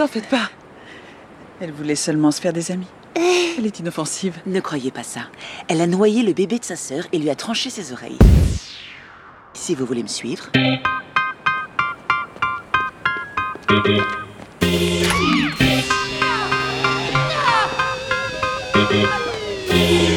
[0.02, 0.50] vous en faites pas.
[1.60, 2.88] Elle voulait seulement se faire des amis.
[3.16, 4.36] Elle est inoffensive.
[4.48, 5.22] Ne croyez pas ça.
[5.68, 8.18] Elle a noyé le bébé de sa sœur et lui a tranché ses oreilles.
[9.54, 10.50] Si vous voulez me suivre.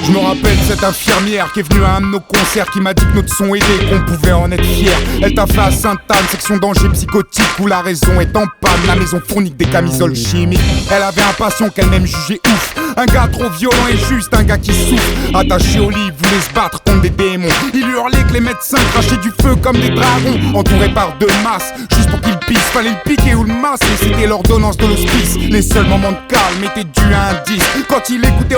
[0.06, 2.92] Je me rappelle cette infirmière qui est venue à un de nos concerts qui m'a
[2.92, 4.92] dit que notre son aidait, qu'on pouvait en être fier.
[5.22, 8.86] Elle t'a fait à Sainte-Anne, section danger psychotique où la raison est en panne.
[8.86, 10.60] La maison fournit des camisoles chimiques.
[10.90, 12.74] Elle avait un patient qu'elle-même jugeait ouf.
[12.98, 15.10] Un gars trop violent et juste, un gars qui souffre.
[15.34, 17.48] Attaché au lit, voulait se battre contre des démons.
[17.72, 20.38] Il hurlait que les médecins crachaient du feu comme des dragons.
[20.54, 22.58] Entouré par deux masses, juste pour qu'il pisse.
[22.74, 25.36] Fallait le piquer ou le masser, c'était l'ordonnance de l'hospice.
[25.48, 27.66] Les seuls moments de calme étaient dus à un disque.
[27.88, 28.56] Quand il écoutait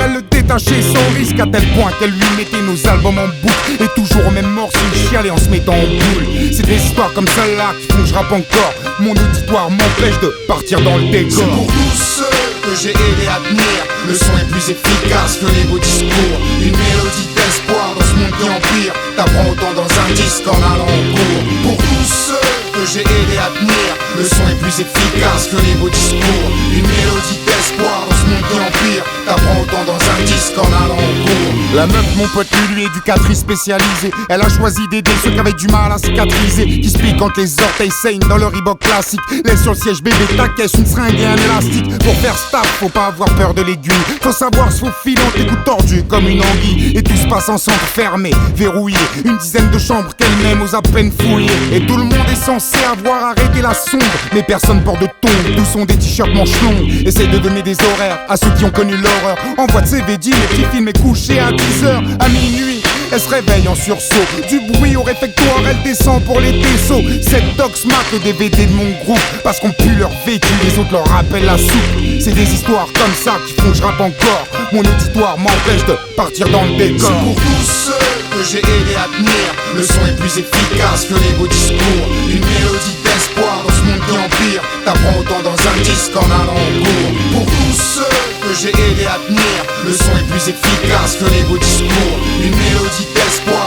[0.00, 1.38] Elle le détachait sans risque.
[1.38, 3.82] À tel point qu'elle lui mettait nos albums en boucle.
[3.82, 4.78] Et toujours au même morceau,
[5.08, 6.26] chialait en se mettant en boule.
[6.52, 8.74] C'est des histoires comme celle-là qui font que je rappe encore.
[9.00, 11.38] Mon auditoire m'empêche de partir dans le décor.
[11.38, 13.80] C'est pour tous ceux que j'ai aidé à tenir.
[14.08, 16.38] Le son est plus efficace que les beaux discours.
[16.60, 18.92] Une mélodie d'espoir dans ce monde qui empire.
[19.16, 21.44] T'apprends autant dans un disque qu'en allant en cours.
[21.62, 23.96] Pour tous ceux que j'ai aidé à tenir.
[24.18, 26.50] Le son est plus efficace que les beaux discours.
[26.72, 29.04] Une mélodie d'espoir dans ce monde qui empire.
[29.24, 31.54] T'apprends autant dans un disque qu'en allant en cours.
[31.74, 34.12] La meuf, mon pote, lui, éducatrice spécialisée.
[34.28, 36.80] Elle a choisi d'aider ceux qui avaient du mal à cicatriser.
[36.80, 39.20] Qui se quand les orteils saignent dans le Reebok classique.
[39.44, 41.98] Laisse sur le siège bébé ta caisse, une seringue et un élastique.
[41.98, 43.92] Pour faire stable, faut pas avoir peur de l'aiguille.
[44.20, 46.96] Faut savoir se faufiler en t'écoute tordu comme une anguille.
[46.96, 48.98] Et tout se passe en centre fermé, verrouillé.
[49.24, 51.50] Une dizaine de chambres qu'elle-même ose à peine fouiller.
[51.72, 54.02] Et tout le monde est censé avoir arrêté la sonde.
[54.32, 57.06] Mais personne porte de ton, tous sont des t-shirts manches longues.
[57.06, 59.36] Essaye de donner des horaires à ceux qui ont connu l'horreur.
[59.58, 60.32] Envoie de CV, dit
[60.72, 62.82] films est couché à 10h, à minuit.
[63.12, 64.16] Elle se réveille en sursaut,
[64.48, 67.02] du bruit au réfectoire, elle descend pour les vaisseaux.
[67.22, 70.92] Cette tox marque le DVD de mon groupe, parce qu'on pue leur vécu, les autres
[70.92, 72.20] leur rappellent la soupe.
[72.20, 74.46] C'est des histoires comme ça qui font que je rappe encore.
[74.72, 77.08] Mon auditoire m'empêche de partir dans le décor.
[77.08, 79.48] C'est pour tous ceux que j'ai aidé à tenir.
[79.74, 82.06] Le son est plus efficace que les beaux discours.
[82.28, 84.62] Une mélodie d'espoir dans ce monde qui empire.
[84.84, 87.12] T'apprends autant dans un disque qu'en allant en cours.
[87.32, 89.58] Pour tous ceux que j'ai aidé à tenir.
[89.84, 92.16] Le son est plus efficace que les beaux discours.
[92.42, 93.65] Une mélodie d'espoir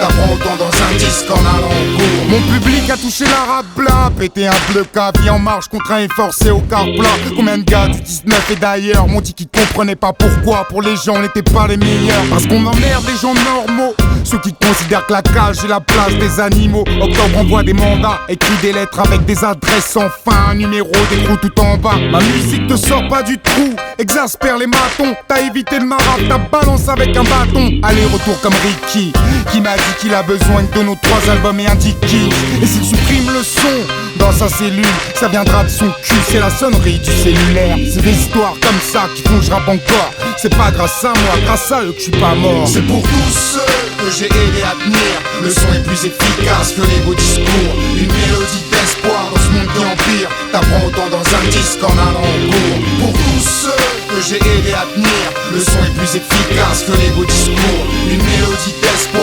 [0.00, 2.30] T'apprends autant dans un disque qu'en allant en cours.
[2.30, 4.86] Mon public a touché l'arabe blanc, pété un bleu
[5.20, 7.10] vie en marche, contraint et forcé au car plat.
[7.36, 10.64] Combien de gars du 19 et d'ailleurs m'ont dit qu'ils comprenaient pas pourquoi?
[10.68, 12.24] Pour les gens on n'était pas les meilleurs.
[12.30, 13.94] Parce qu'on emmerde les gens normaux,
[14.24, 16.84] ceux qui considèrent que la cage est la place des animaux.
[17.00, 21.36] Octobre envoie des mandats, écrit des lettres avec des adresses sans fin, numéro, des trous
[21.36, 21.98] tout en bas.
[22.10, 25.14] Ma musique te sort pas du trou, exaspère les matons.
[25.28, 27.70] T'as évité le marab, t'as balance avec un bâton.
[27.82, 29.12] Aller-retour comme Ricky,
[29.52, 31.76] qui m'a dit qu'il a besoin de nos trois albums et un.
[32.62, 34.84] Et s'il supprime le son dans sa cellule,
[35.14, 37.76] ça viendra de son cul, c'est la sonnerie du cellulaire.
[37.92, 40.10] C'est des histoires comme ça qui font que je rappe encore.
[40.36, 42.66] C'est pas grâce à moi, grâce à eux que je suis pas mort.
[42.66, 45.16] C'est pour tous ceux que j'ai aidé à tenir.
[45.42, 47.74] Le son est plus efficace que les beaux discours.
[47.94, 50.28] Une mélodie d'espoir dans ce monde qui empire.
[50.52, 52.78] T'apprends autant dans un disque qu'en allant en cours.
[53.00, 55.26] Pour tous ceux que j'ai aidé à tenir.
[55.52, 57.84] Le son est plus efficace que les beaux discours.
[58.10, 59.19] Une mélodie d'espoir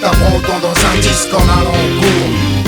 [0.00, 0.10] empire.
[0.10, 2.30] T'apprends autant dans un disque qu'en allant en cours.
[2.56, 2.59] Nous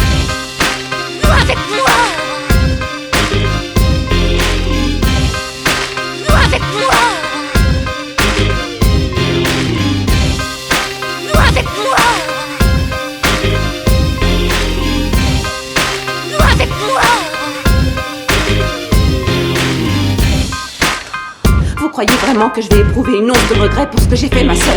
[22.05, 24.45] croyez vraiment que je vais éprouver une once de regret pour ce que j'ai fait,
[24.45, 24.75] ma sœur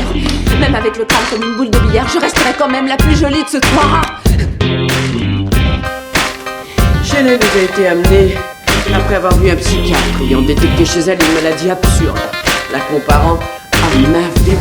[0.60, 3.16] Même avec le crâne comme une boule de billard, je resterai quand même la plus
[3.16, 4.02] jolie de ce soir.
[7.04, 8.36] Shelley vous été amenée
[8.94, 12.20] après avoir vu un psychiatre ayant détecté chez elle une maladie absurde,
[12.72, 13.40] la comparant
[13.74, 14.58] à une nymphe des.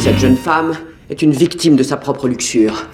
[0.00, 0.74] Cette jeune femme
[1.10, 2.86] est une victime de sa propre luxure.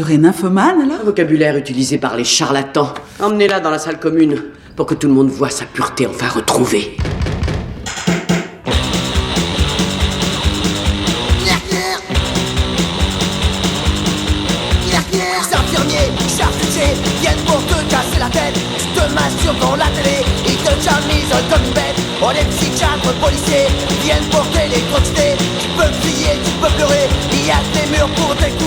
[0.00, 2.94] serait nymphomane, là Un vocabulaire utilisé par les charlatans.
[3.20, 4.42] Emmenez-la dans la salle commune
[4.74, 6.96] pour que tout le monde voit sa pureté enfin retrouvée.
[19.60, 21.96] Dans la télé, ils te chamisent comme une bête.
[22.22, 23.66] Oh, les psychiatres policiers
[24.02, 25.34] viennent porter les quantités.
[25.60, 28.59] Tu peux crier, tu peux pleurer, il y a des murs pour t'écouter.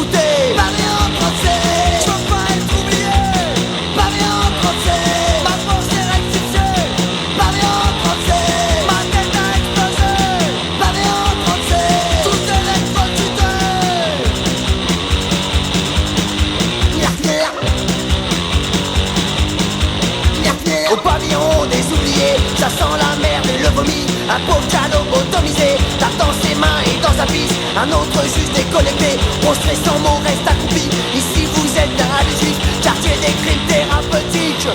[27.84, 30.88] Un autre juge déconnecté, prostré sans mots, reste accroupi.
[31.14, 34.68] Ici vous êtes à la quartier des crimes thérapeutiques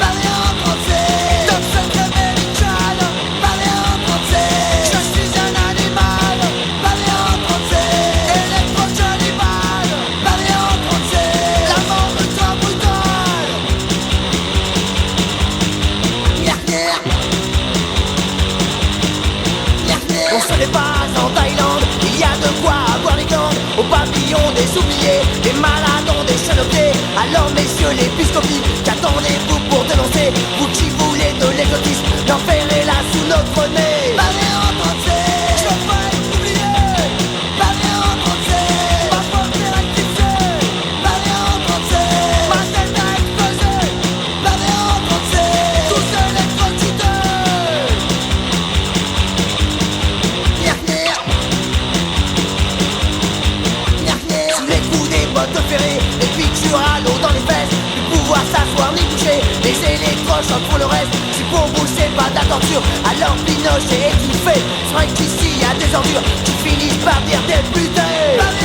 [24.69, 26.93] des oubliés, des malades, des salopiers.
[27.17, 30.33] Alors messieurs les piscopies, qu'attendez-vous pour dénoncer?
[30.59, 30.67] Vous
[60.69, 61.13] font le reste.
[61.33, 65.75] Si pour vous c'est pas de torture Alors Pinochet est C'est vrai qu'ici y a
[65.75, 68.58] des ordures Qui finissent par dire des putains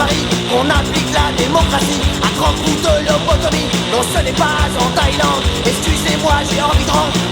[0.00, 3.68] Paris qu'on applique la démocratie à grands coups de lobotomie.
[3.92, 7.29] Non, ce n'est pas en Thaïlande, excusez-moi, j'ai envie de rendre.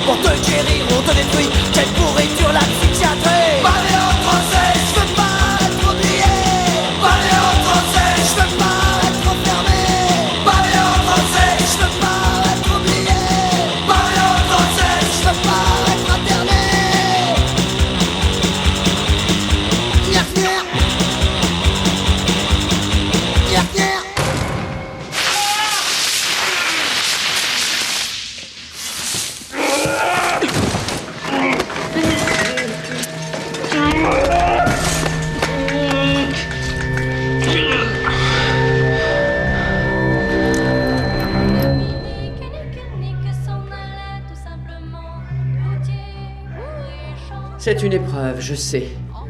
[48.48, 48.88] Je sais.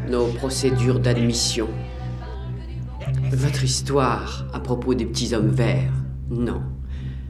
[0.08, 1.68] Nos procédures d'admission.
[3.32, 5.92] Votre histoire à propos des petits hommes verts.
[6.30, 6.62] Non.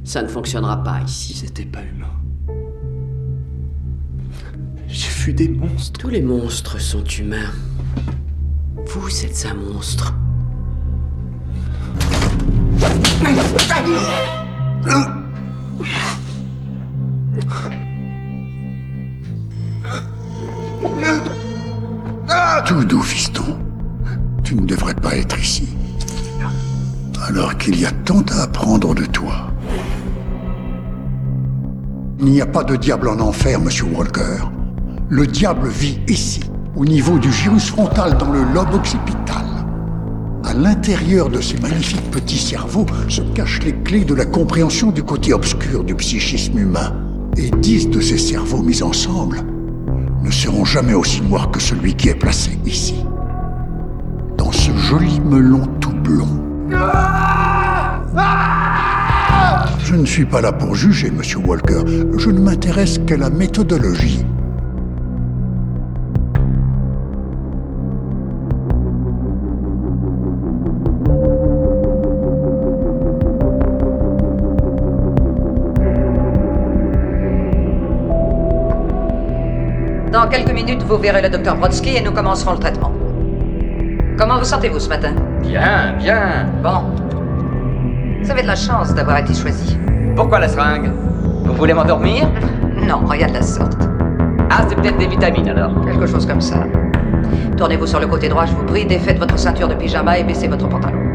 [0.04, 1.32] Ça ne fonctionnera pas ici.
[1.32, 2.12] C'était pas humain.
[4.86, 5.98] J'ai vu des monstres.
[5.98, 7.52] Tous les monstres sont humains.
[8.86, 10.12] Vous êtes un monstre.
[22.68, 23.56] Tout doux, fiston.
[24.44, 25.66] Tu ne devrais pas être ici.
[27.26, 29.50] Alors qu'il y a tant à apprendre de toi.
[32.18, 34.44] Il n'y a pas de diable en enfer, monsieur Walker.
[35.08, 36.42] Le diable vit ici,
[36.76, 39.46] au niveau du gyrus frontal dans le lobe occipital.
[40.44, 45.02] À l'intérieur de ces magnifiques petits cerveaux se cachent les clés de la compréhension du
[45.02, 46.92] côté obscur du psychisme humain.
[47.38, 49.42] Et dix de ces cerveaux mis ensemble
[50.28, 53.02] ne seront jamais aussi noirs que celui qui est placé ici.
[54.36, 56.28] Dans ce joli melon tout blond.
[59.82, 61.82] Je ne suis pas là pour juger, monsieur Walker.
[62.18, 64.26] Je ne m'intéresse qu'à la méthodologie.
[80.68, 82.92] Minutes, vous verrez le docteur Brodsky et nous commencerons le traitement.
[84.18, 85.14] Comment vous sentez-vous ce matin?
[85.40, 86.46] Bien, bien.
[86.62, 86.84] Bon.
[88.20, 89.78] Vous avez de la chance d'avoir été choisi.
[90.14, 90.90] Pourquoi la seringue?
[91.44, 92.28] Vous voulez m'endormir?
[92.86, 93.78] Non, rien de la sorte.
[94.50, 95.72] Ah, c'est peut-être des vitamines alors.
[95.84, 96.64] Quelque chose comme ça.
[97.56, 100.48] Tournez-vous sur le côté droit, je vous prie, défaites votre ceinture de pyjama et baissez
[100.48, 101.07] votre pantalon.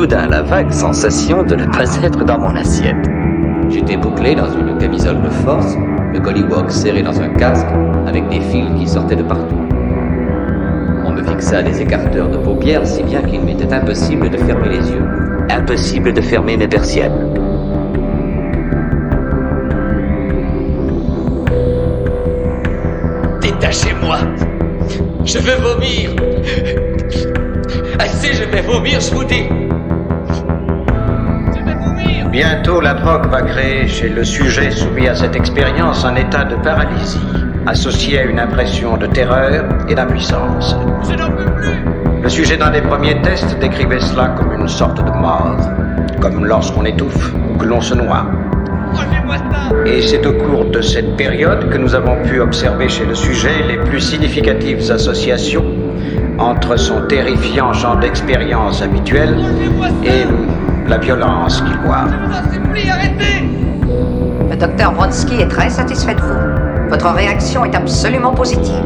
[0.00, 2.96] Soudain la vague sensation de ne pas être dans mon assiette.
[3.68, 5.76] J'étais bouclé dans une camisole de force,
[6.14, 7.66] le collywog serré dans un casque,
[8.06, 9.60] avec des fils qui sortaient de partout.
[11.04, 14.90] On me fixa des écarteurs de paupières si bien qu'il m'était impossible de fermer les
[14.90, 15.04] yeux.
[15.50, 17.34] Impossible de fermer mes persiennes.
[23.42, 24.16] Détachez-moi
[25.26, 26.10] Je veux vomir
[27.98, 29.44] Assez, je vais vomir, je vous dis
[32.30, 36.54] Bientôt, la drogue va créer chez le sujet soumis à cette expérience un état de
[36.54, 37.18] paralysie,
[37.66, 40.76] associé à une impression de terreur et d'impuissance.
[42.22, 45.56] Le sujet d'un des premiers tests décrivait cela comme une sorte de mort,
[46.20, 48.26] comme lorsqu'on étouffe ou que l'on se noie.
[49.86, 53.64] Et c'est au cours de cette période que nous avons pu observer chez le sujet
[53.66, 55.64] les plus significatives associations
[56.38, 59.34] entre son terrifiant champ d'expérience habituel
[60.04, 60.24] et
[60.90, 62.04] la violence qu'il voit.
[64.50, 66.88] Le docteur Brodsky est très satisfait de vous.
[66.90, 68.82] Votre réaction est absolument positive.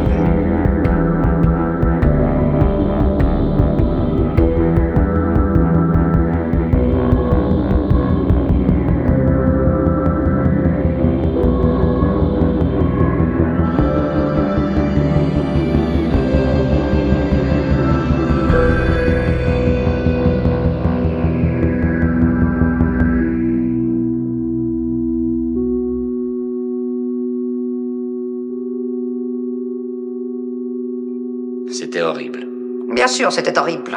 [33.15, 33.97] Sûr, c'était horrible.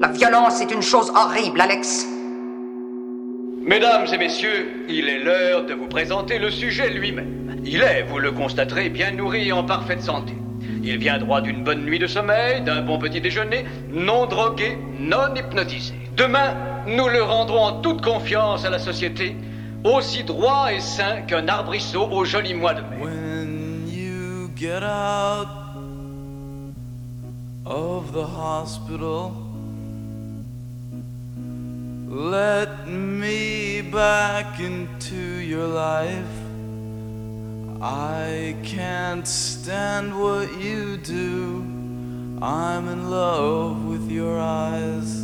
[0.00, 2.06] La violence est une chose horrible, Alex.
[3.66, 7.60] Mesdames et messieurs, il est l'heure de vous présenter le sujet lui-même.
[7.64, 10.34] Il est, vous le constaterez, bien nourri et en parfaite santé.
[10.84, 15.34] Il vient droit d'une bonne nuit de sommeil, d'un bon petit déjeuner, non drogué, non
[15.34, 15.94] hypnotisé.
[16.16, 16.54] Demain,
[16.86, 19.34] nous le rendrons en toute confiance à la société,
[19.82, 23.02] aussi droit et sain qu'un arbrisseau au joli mois de mai.
[23.02, 25.63] When you get out
[27.66, 29.34] of the hospital,
[32.06, 36.26] let me back into your life.
[37.80, 41.62] I can't stand what you do.
[42.42, 45.22] I'm in love with your eyes.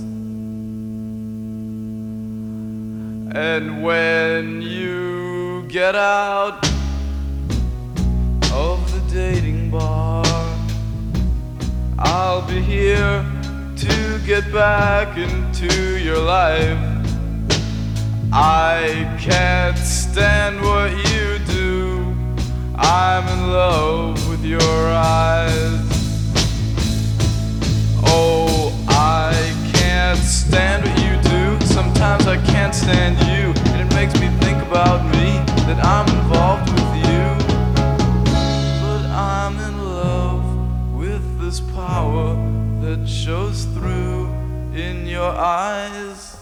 [3.32, 6.69] And when you get out
[12.02, 13.24] I'll be here
[13.76, 16.78] to get back into your life.
[18.32, 22.16] I can't stand what you do.
[22.76, 25.80] I'm in love with your eyes.
[28.06, 29.34] Oh, I
[29.74, 31.66] can't stand what you do.
[31.66, 35.36] Sometimes I can't stand you, and it makes me think about me
[35.66, 37.39] that I'm involved with you.
[43.30, 44.26] Shows through
[44.74, 46.36] in your eyes.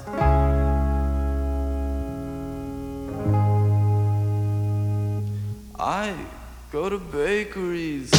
[5.79, 6.15] I
[6.73, 8.11] go to bakeries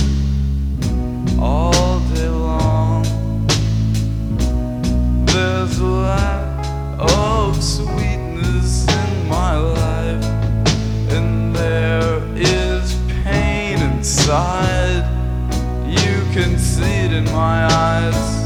[1.40, 3.02] all day long.
[5.26, 10.26] There's a lack of sweetness in my life,
[11.16, 15.06] and there is pain inside.
[15.88, 18.39] You can see it in my eyes.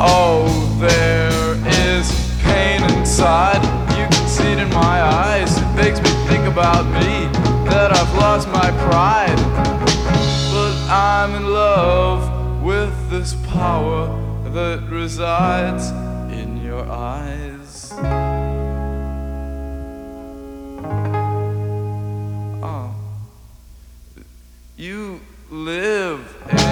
[0.00, 1.56] Oh, there
[1.90, 2.08] is
[2.40, 3.60] pain inside.
[3.98, 5.58] You can see it in my eyes.
[5.58, 7.26] It makes me think about me
[7.68, 9.36] that I've lost my pride.
[10.52, 14.06] But I'm in love with this power
[14.52, 15.90] that resides
[16.32, 17.92] in your eyes.
[22.62, 22.94] Oh.
[24.76, 25.20] You
[25.50, 26.67] live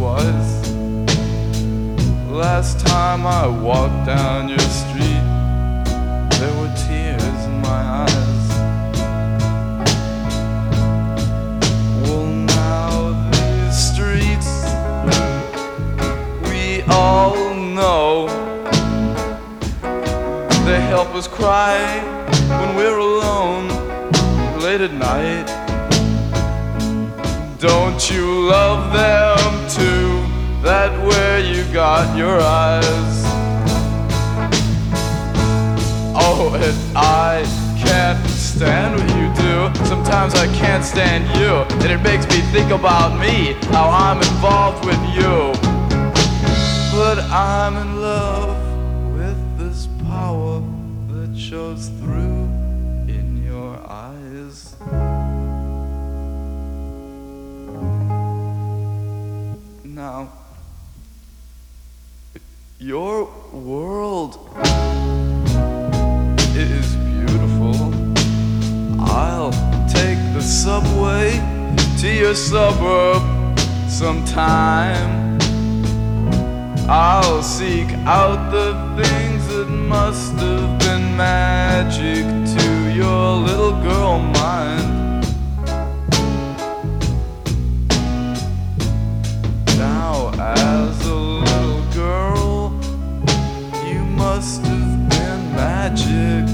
[0.00, 0.72] twice.
[2.30, 5.24] Last time I walked down your street,
[6.38, 8.46] there were tears in my eyes.
[12.02, 12.28] Well,
[12.62, 12.92] now
[13.34, 14.50] these streets,
[16.48, 18.26] we all know,
[20.64, 21.76] they help us cry
[22.58, 23.68] when we're alone
[24.60, 25.59] late at night.
[27.60, 30.24] Don't you love them too?
[30.62, 33.22] That where you got your eyes.
[36.16, 37.44] Oh, and I
[37.78, 39.84] can't stand what you do.
[39.84, 41.50] Sometimes I can't stand you,
[41.82, 45.52] and it makes me think about me, how I'm involved with you.
[46.96, 48.56] But I'm in love
[49.18, 50.62] with this power
[51.10, 52.19] that shows through
[60.12, 60.28] Now,
[62.80, 64.32] your world
[66.56, 67.76] is beautiful.
[68.98, 69.52] I'll
[69.86, 71.38] take the subway
[72.00, 73.22] to your suburb
[73.88, 75.38] sometime.
[76.88, 78.70] I'll seek out the
[79.00, 82.24] things that must have been magic
[82.58, 84.99] to your little girl mind.
[94.40, 96.48] Must have been magic.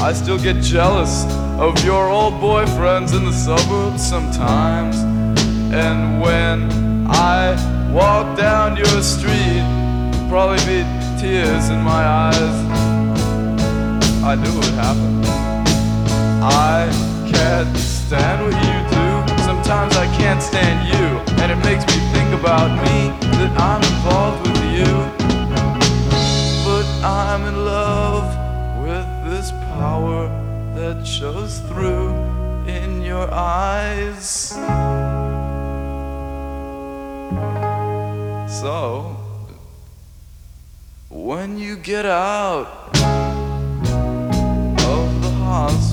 [0.00, 1.26] I still get jealous
[1.58, 4.96] of your old boyfriends in the suburbs sometimes.
[5.74, 7.40] And when I
[7.92, 9.62] walk down your street,
[10.30, 10.80] probably be
[11.20, 12.56] tears in my eyes.
[14.24, 15.12] I knew it would happen.
[16.42, 16.88] I
[17.30, 19.08] can't stand what you do.
[19.44, 21.04] Sometimes I can't stand you,
[21.42, 25.19] and it makes me think about me that I'm involved with you.
[27.02, 30.28] I'm in love with this power
[30.74, 32.10] that shows through
[32.66, 34.50] in your eyes.
[38.60, 39.16] So,
[41.08, 42.90] when you get out
[44.84, 45.89] of the hospital.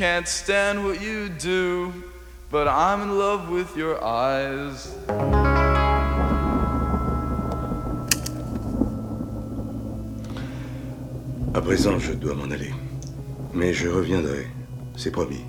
[0.00, 1.92] Can't stand what you do,
[2.50, 4.96] but I'm in love with your eyes.
[11.52, 12.72] À présent, je dois m'en aller.
[13.52, 14.46] Mais je reviendrai.
[14.96, 15.44] C'est promis.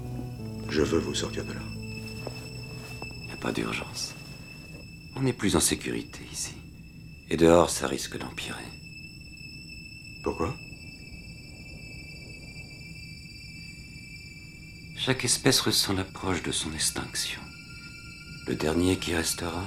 [0.68, 1.61] Je veux vous sortir de là.
[3.30, 4.14] Y a pas d'urgence.
[5.15, 6.56] On n'est plus en sécurité ici.
[7.30, 8.68] Et dehors, ça risque d'empirer.
[10.26, 10.53] Pourquoi?
[15.03, 17.41] Chaque espèce ressent l'approche de son extinction.
[18.45, 19.64] Le dernier qui restera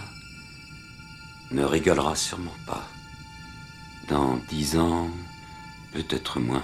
[1.50, 2.86] ne rigolera sûrement pas.
[4.08, 5.10] Dans dix ans,
[5.92, 6.62] peut-être moins.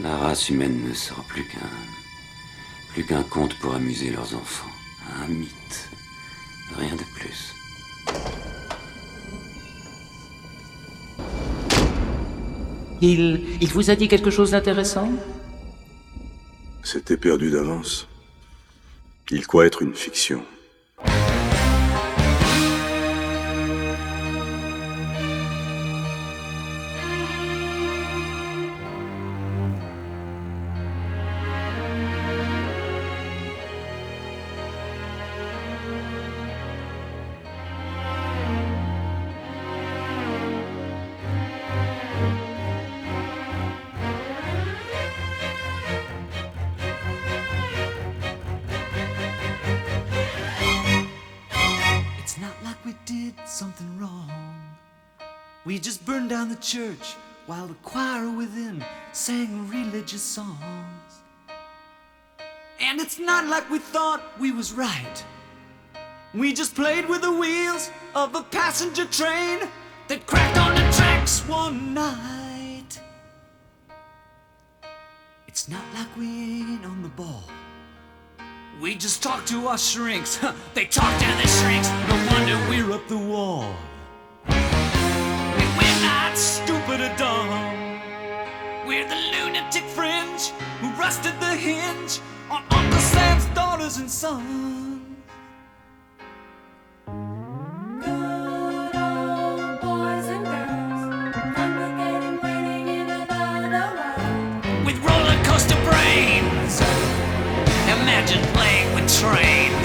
[0.00, 1.70] La race humaine ne sera plus qu'un
[2.92, 4.70] plus qu'un conte pour amuser leurs enfants.
[5.24, 5.90] Un mythe.
[6.78, 7.52] Rien de plus.
[13.00, 15.10] Il, il vous a dit quelque chose d'intéressant?
[16.84, 18.08] C'était perdu d'avance.
[19.30, 20.44] Il croit être une fiction.
[56.62, 57.16] Church
[57.46, 61.12] while the choir within sang religious songs.
[62.80, 65.24] And it's not like we thought we was right.
[66.34, 69.60] We just played with the wheels of a passenger train
[70.08, 73.00] that cracked on the tracks one night.
[75.46, 77.44] It's not like we ain't on the ball.
[78.80, 80.38] We just talked to our shrinks.
[80.74, 81.88] they talked to the shrinks.
[82.08, 83.74] No wonder we're up the wall.
[86.32, 87.50] Not stupid or dumb.
[88.86, 90.48] We're the lunatic fringe
[90.80, 95.02] who rusted the hinge on Uncle Sam's daughters and sons.
[97.04, 105.36] Good old boys and girls come waiting in another line with roller
[105.84, 106.80] brains.
[107.92, 109.81] Imagine playing with trains.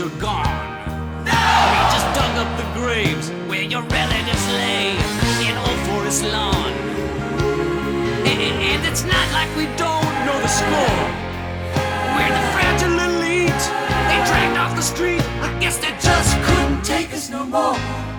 [0.00, 0.44] We're gone.
[1.24, 1.44] No!
[1.70, 4.90] We just dug up the graves where your relatives lay
[5.46, 6.72] in Old Forest Lawn.
[8.26, 11.04] And it's not like we don't know the score.
[12.16, 13.64] We're the fragile elite.
[14.08, 15.22] They dragged off the street.
[15.42, 18.13] I guess they just couldn't take us no more.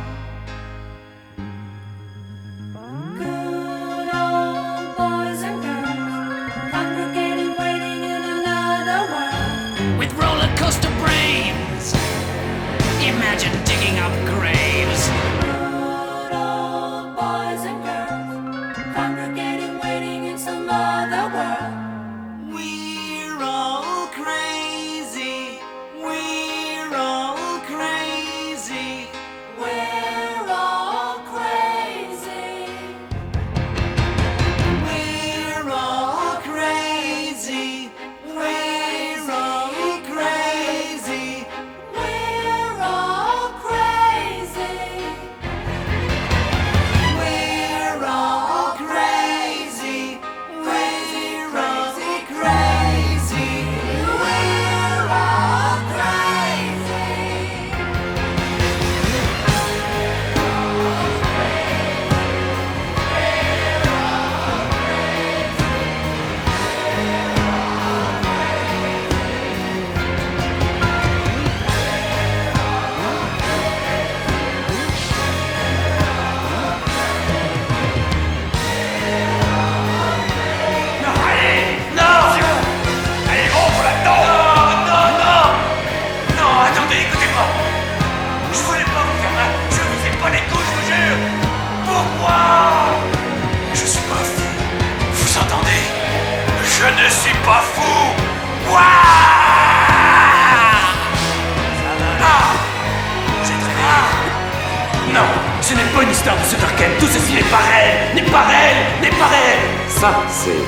[110.05, 110.61] Ça, c'est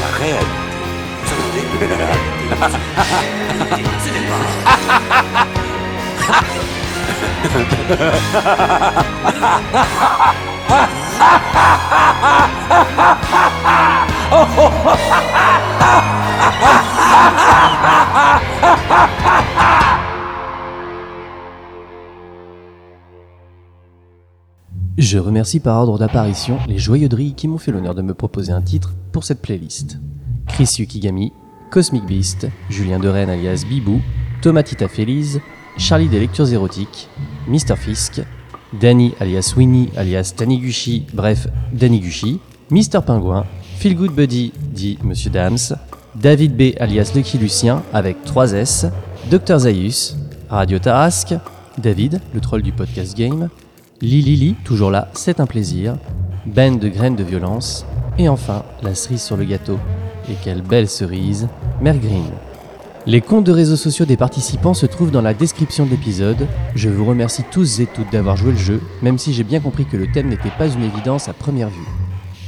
[0.00, 0.46] la réalité.
[24.98, 28.60] Je remercie par ordre d'apparition les joyeuderies qui m'ont fait l'honneur de me proposer un
[28.60, 29.98] titre pour cette playlist.
[30.46, 31.32] Chris Yukigami,
[31.70, 34.00] Cosmic Beast, Julien Deren alias Bibou,
[34.42, 35.40] Tomatita Feliz,
[35.78, 37.08] Charlie des lectures érotiques,
[37.46, 37.76] Mr.
[37.76, 38.20] Fisk,
[38.78, 42.40] Danny alias Winnie alias Taniguchi, bref, Daniguchi,
[42.70, 43.00] Mr.
[43.06, 43.46] Pingouin,
[43.76, 45.76] Feel Good Buddy dit Monsieur Dams,
[46.14, 48.86] David B alias Lucky Lucien avec 3 S,
[49.30, 50.16] Dr Zaius,
[50.48, 51.34] Radio Tarasque,
[51.78, 53.48] David, le troll du podcast game,
[54.02, 55.98] Lili Lili, toujours là, c'est un plaisir,
[56.46, 57.84] Ben de graines de violence,
[58.16, 59.78] et enfin la cerise sur le gâteau.
[60.30, 61.48] Et quelle belle cerise,
[61.82, 62.24] Mère Green.
[63.04, 66.46] Les comptes de réseaux sociaux des participants se trouvent dans la description de l'épisode.
[66.74, 69.84] Je vous remercie tous et toutes d'avoir joué le jeu, même si j'ai bien compris
[69.84, 71.88] que le thème n'était pas une évidence à première vue.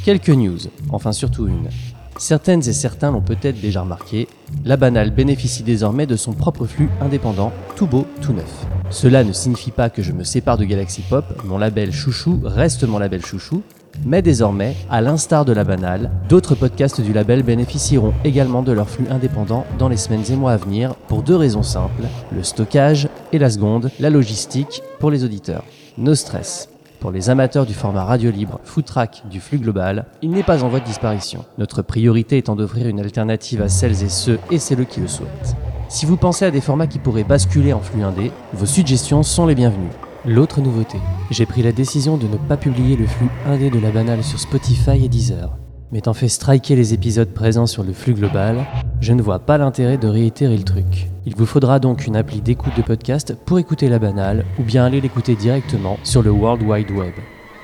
[0.06, 0.58] Quelques news,
[0.88, 1.68] enfin surtout une.
[2.16, 4.26] Certaines et certains l'ont peut-être déjà remarqué,
[4.64, 8.66] la banale bénéficie désormais de son propre flux indépendant, tout beau, tout neuf.
[8.90, 12.84] Cela ne signifie pas que je me sépare de Galaxy Pop, mon label chouchou reste
[12.84, 13.62] mon label chouchou,
[14.04, 18.88] mais désormais, à l'instar de la banale, d'autres podcasts du label bénéficieront également de leur
[18.88, 22.04] flux indépendant dans les semaines et mois à venir pour deux raisons simples,
[22.34, 25.64] le stockage et la seconde, la logistique pour les auditeurs.
[25.98, 26.71] No stress.
[27.02, 30.62] Pour les amateurs du format radio libre food track du flux global, il n'est pas
[30.62, 31.44] en voie de disparition.
[31.58, 35.56] Notre priorité étant d'offrir une alternative à celles et ceux et celles qui le souhaitent.
[35.88, 39.46] Si vous pensez à des formats qui pourraient basculer en flux indé, vos suggestions sont
[39.46, 39.90] les bienvenues.
[40.24, 40.98] L'autre nouveauté,
[41.32, 44.38] j'ai pris la décision de ne pas publier le flux indé de la banale sur
[44.38, 45.56] Spotify et Deezer.
[45.92, 48.64] M'étant fait striker les épisodes présents sur le flux global,
[49.02, 51.10] je ne vois pas l'intérêt de réitérer le truc.
[51.26, 54.86] Il vous faudra donc une appli d'écoute de podcast pour écouter la banale ou bien
[54.86, 57.12] aller l'écouter directement sur le World Wide Web.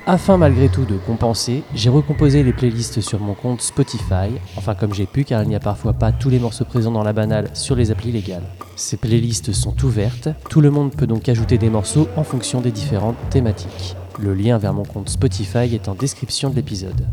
[0.05, 4.93] Afin malgré tout de compenser, j'ai recomposé les playlists sur mon compte Spotify, enfin comme
[4.93, 7.49] j'ai pu car il n'y a parfois pas tous les morceaux présents dans la banale
[7.55, 8.45] sur les applis légales.
[8.75, 12.71] Ces playlists sont ouvertes, tout le monde peut donc ajouter des morceaux en fonction des
[12.71, 13.95] différentes thématiques.
[14.19, 17.07] Le lien vers mon compte Spotify est en description de l'épisode.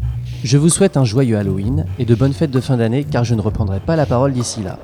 [0.47, 3.35] Je vous souhaite un joyeux Halloween et de bonnes fêtes de fin d'année car je
[3.35, 4.79] ne reprendrai pas la parole d'ici là.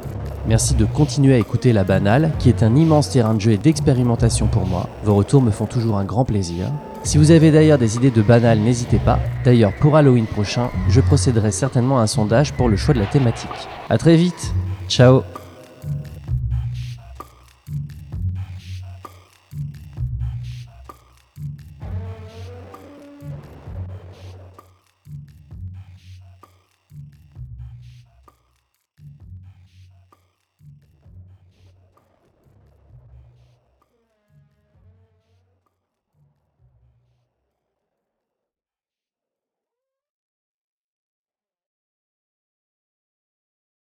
[0.49, 3.59] Merci de continuer à écouter La Banale, qui est un immense terrain de jeu et
[3.59, 4.89] d'expérimentation pour moi.
[5.05, 6.67] Vos retours me font toujours un grand plaisir.
[7.05, 9.21] Si vous avez d'ailleurs des idées de banales, n'hésitez pas.
[9.45, 13.07] D'ailleurs, pour Halloween prochain, je procéderai certainement à un sondage pour le choix de la
[13.07, 13.49] thématique.
[13.89, 14.53] A très vite
[14.89, 15.23] Ciao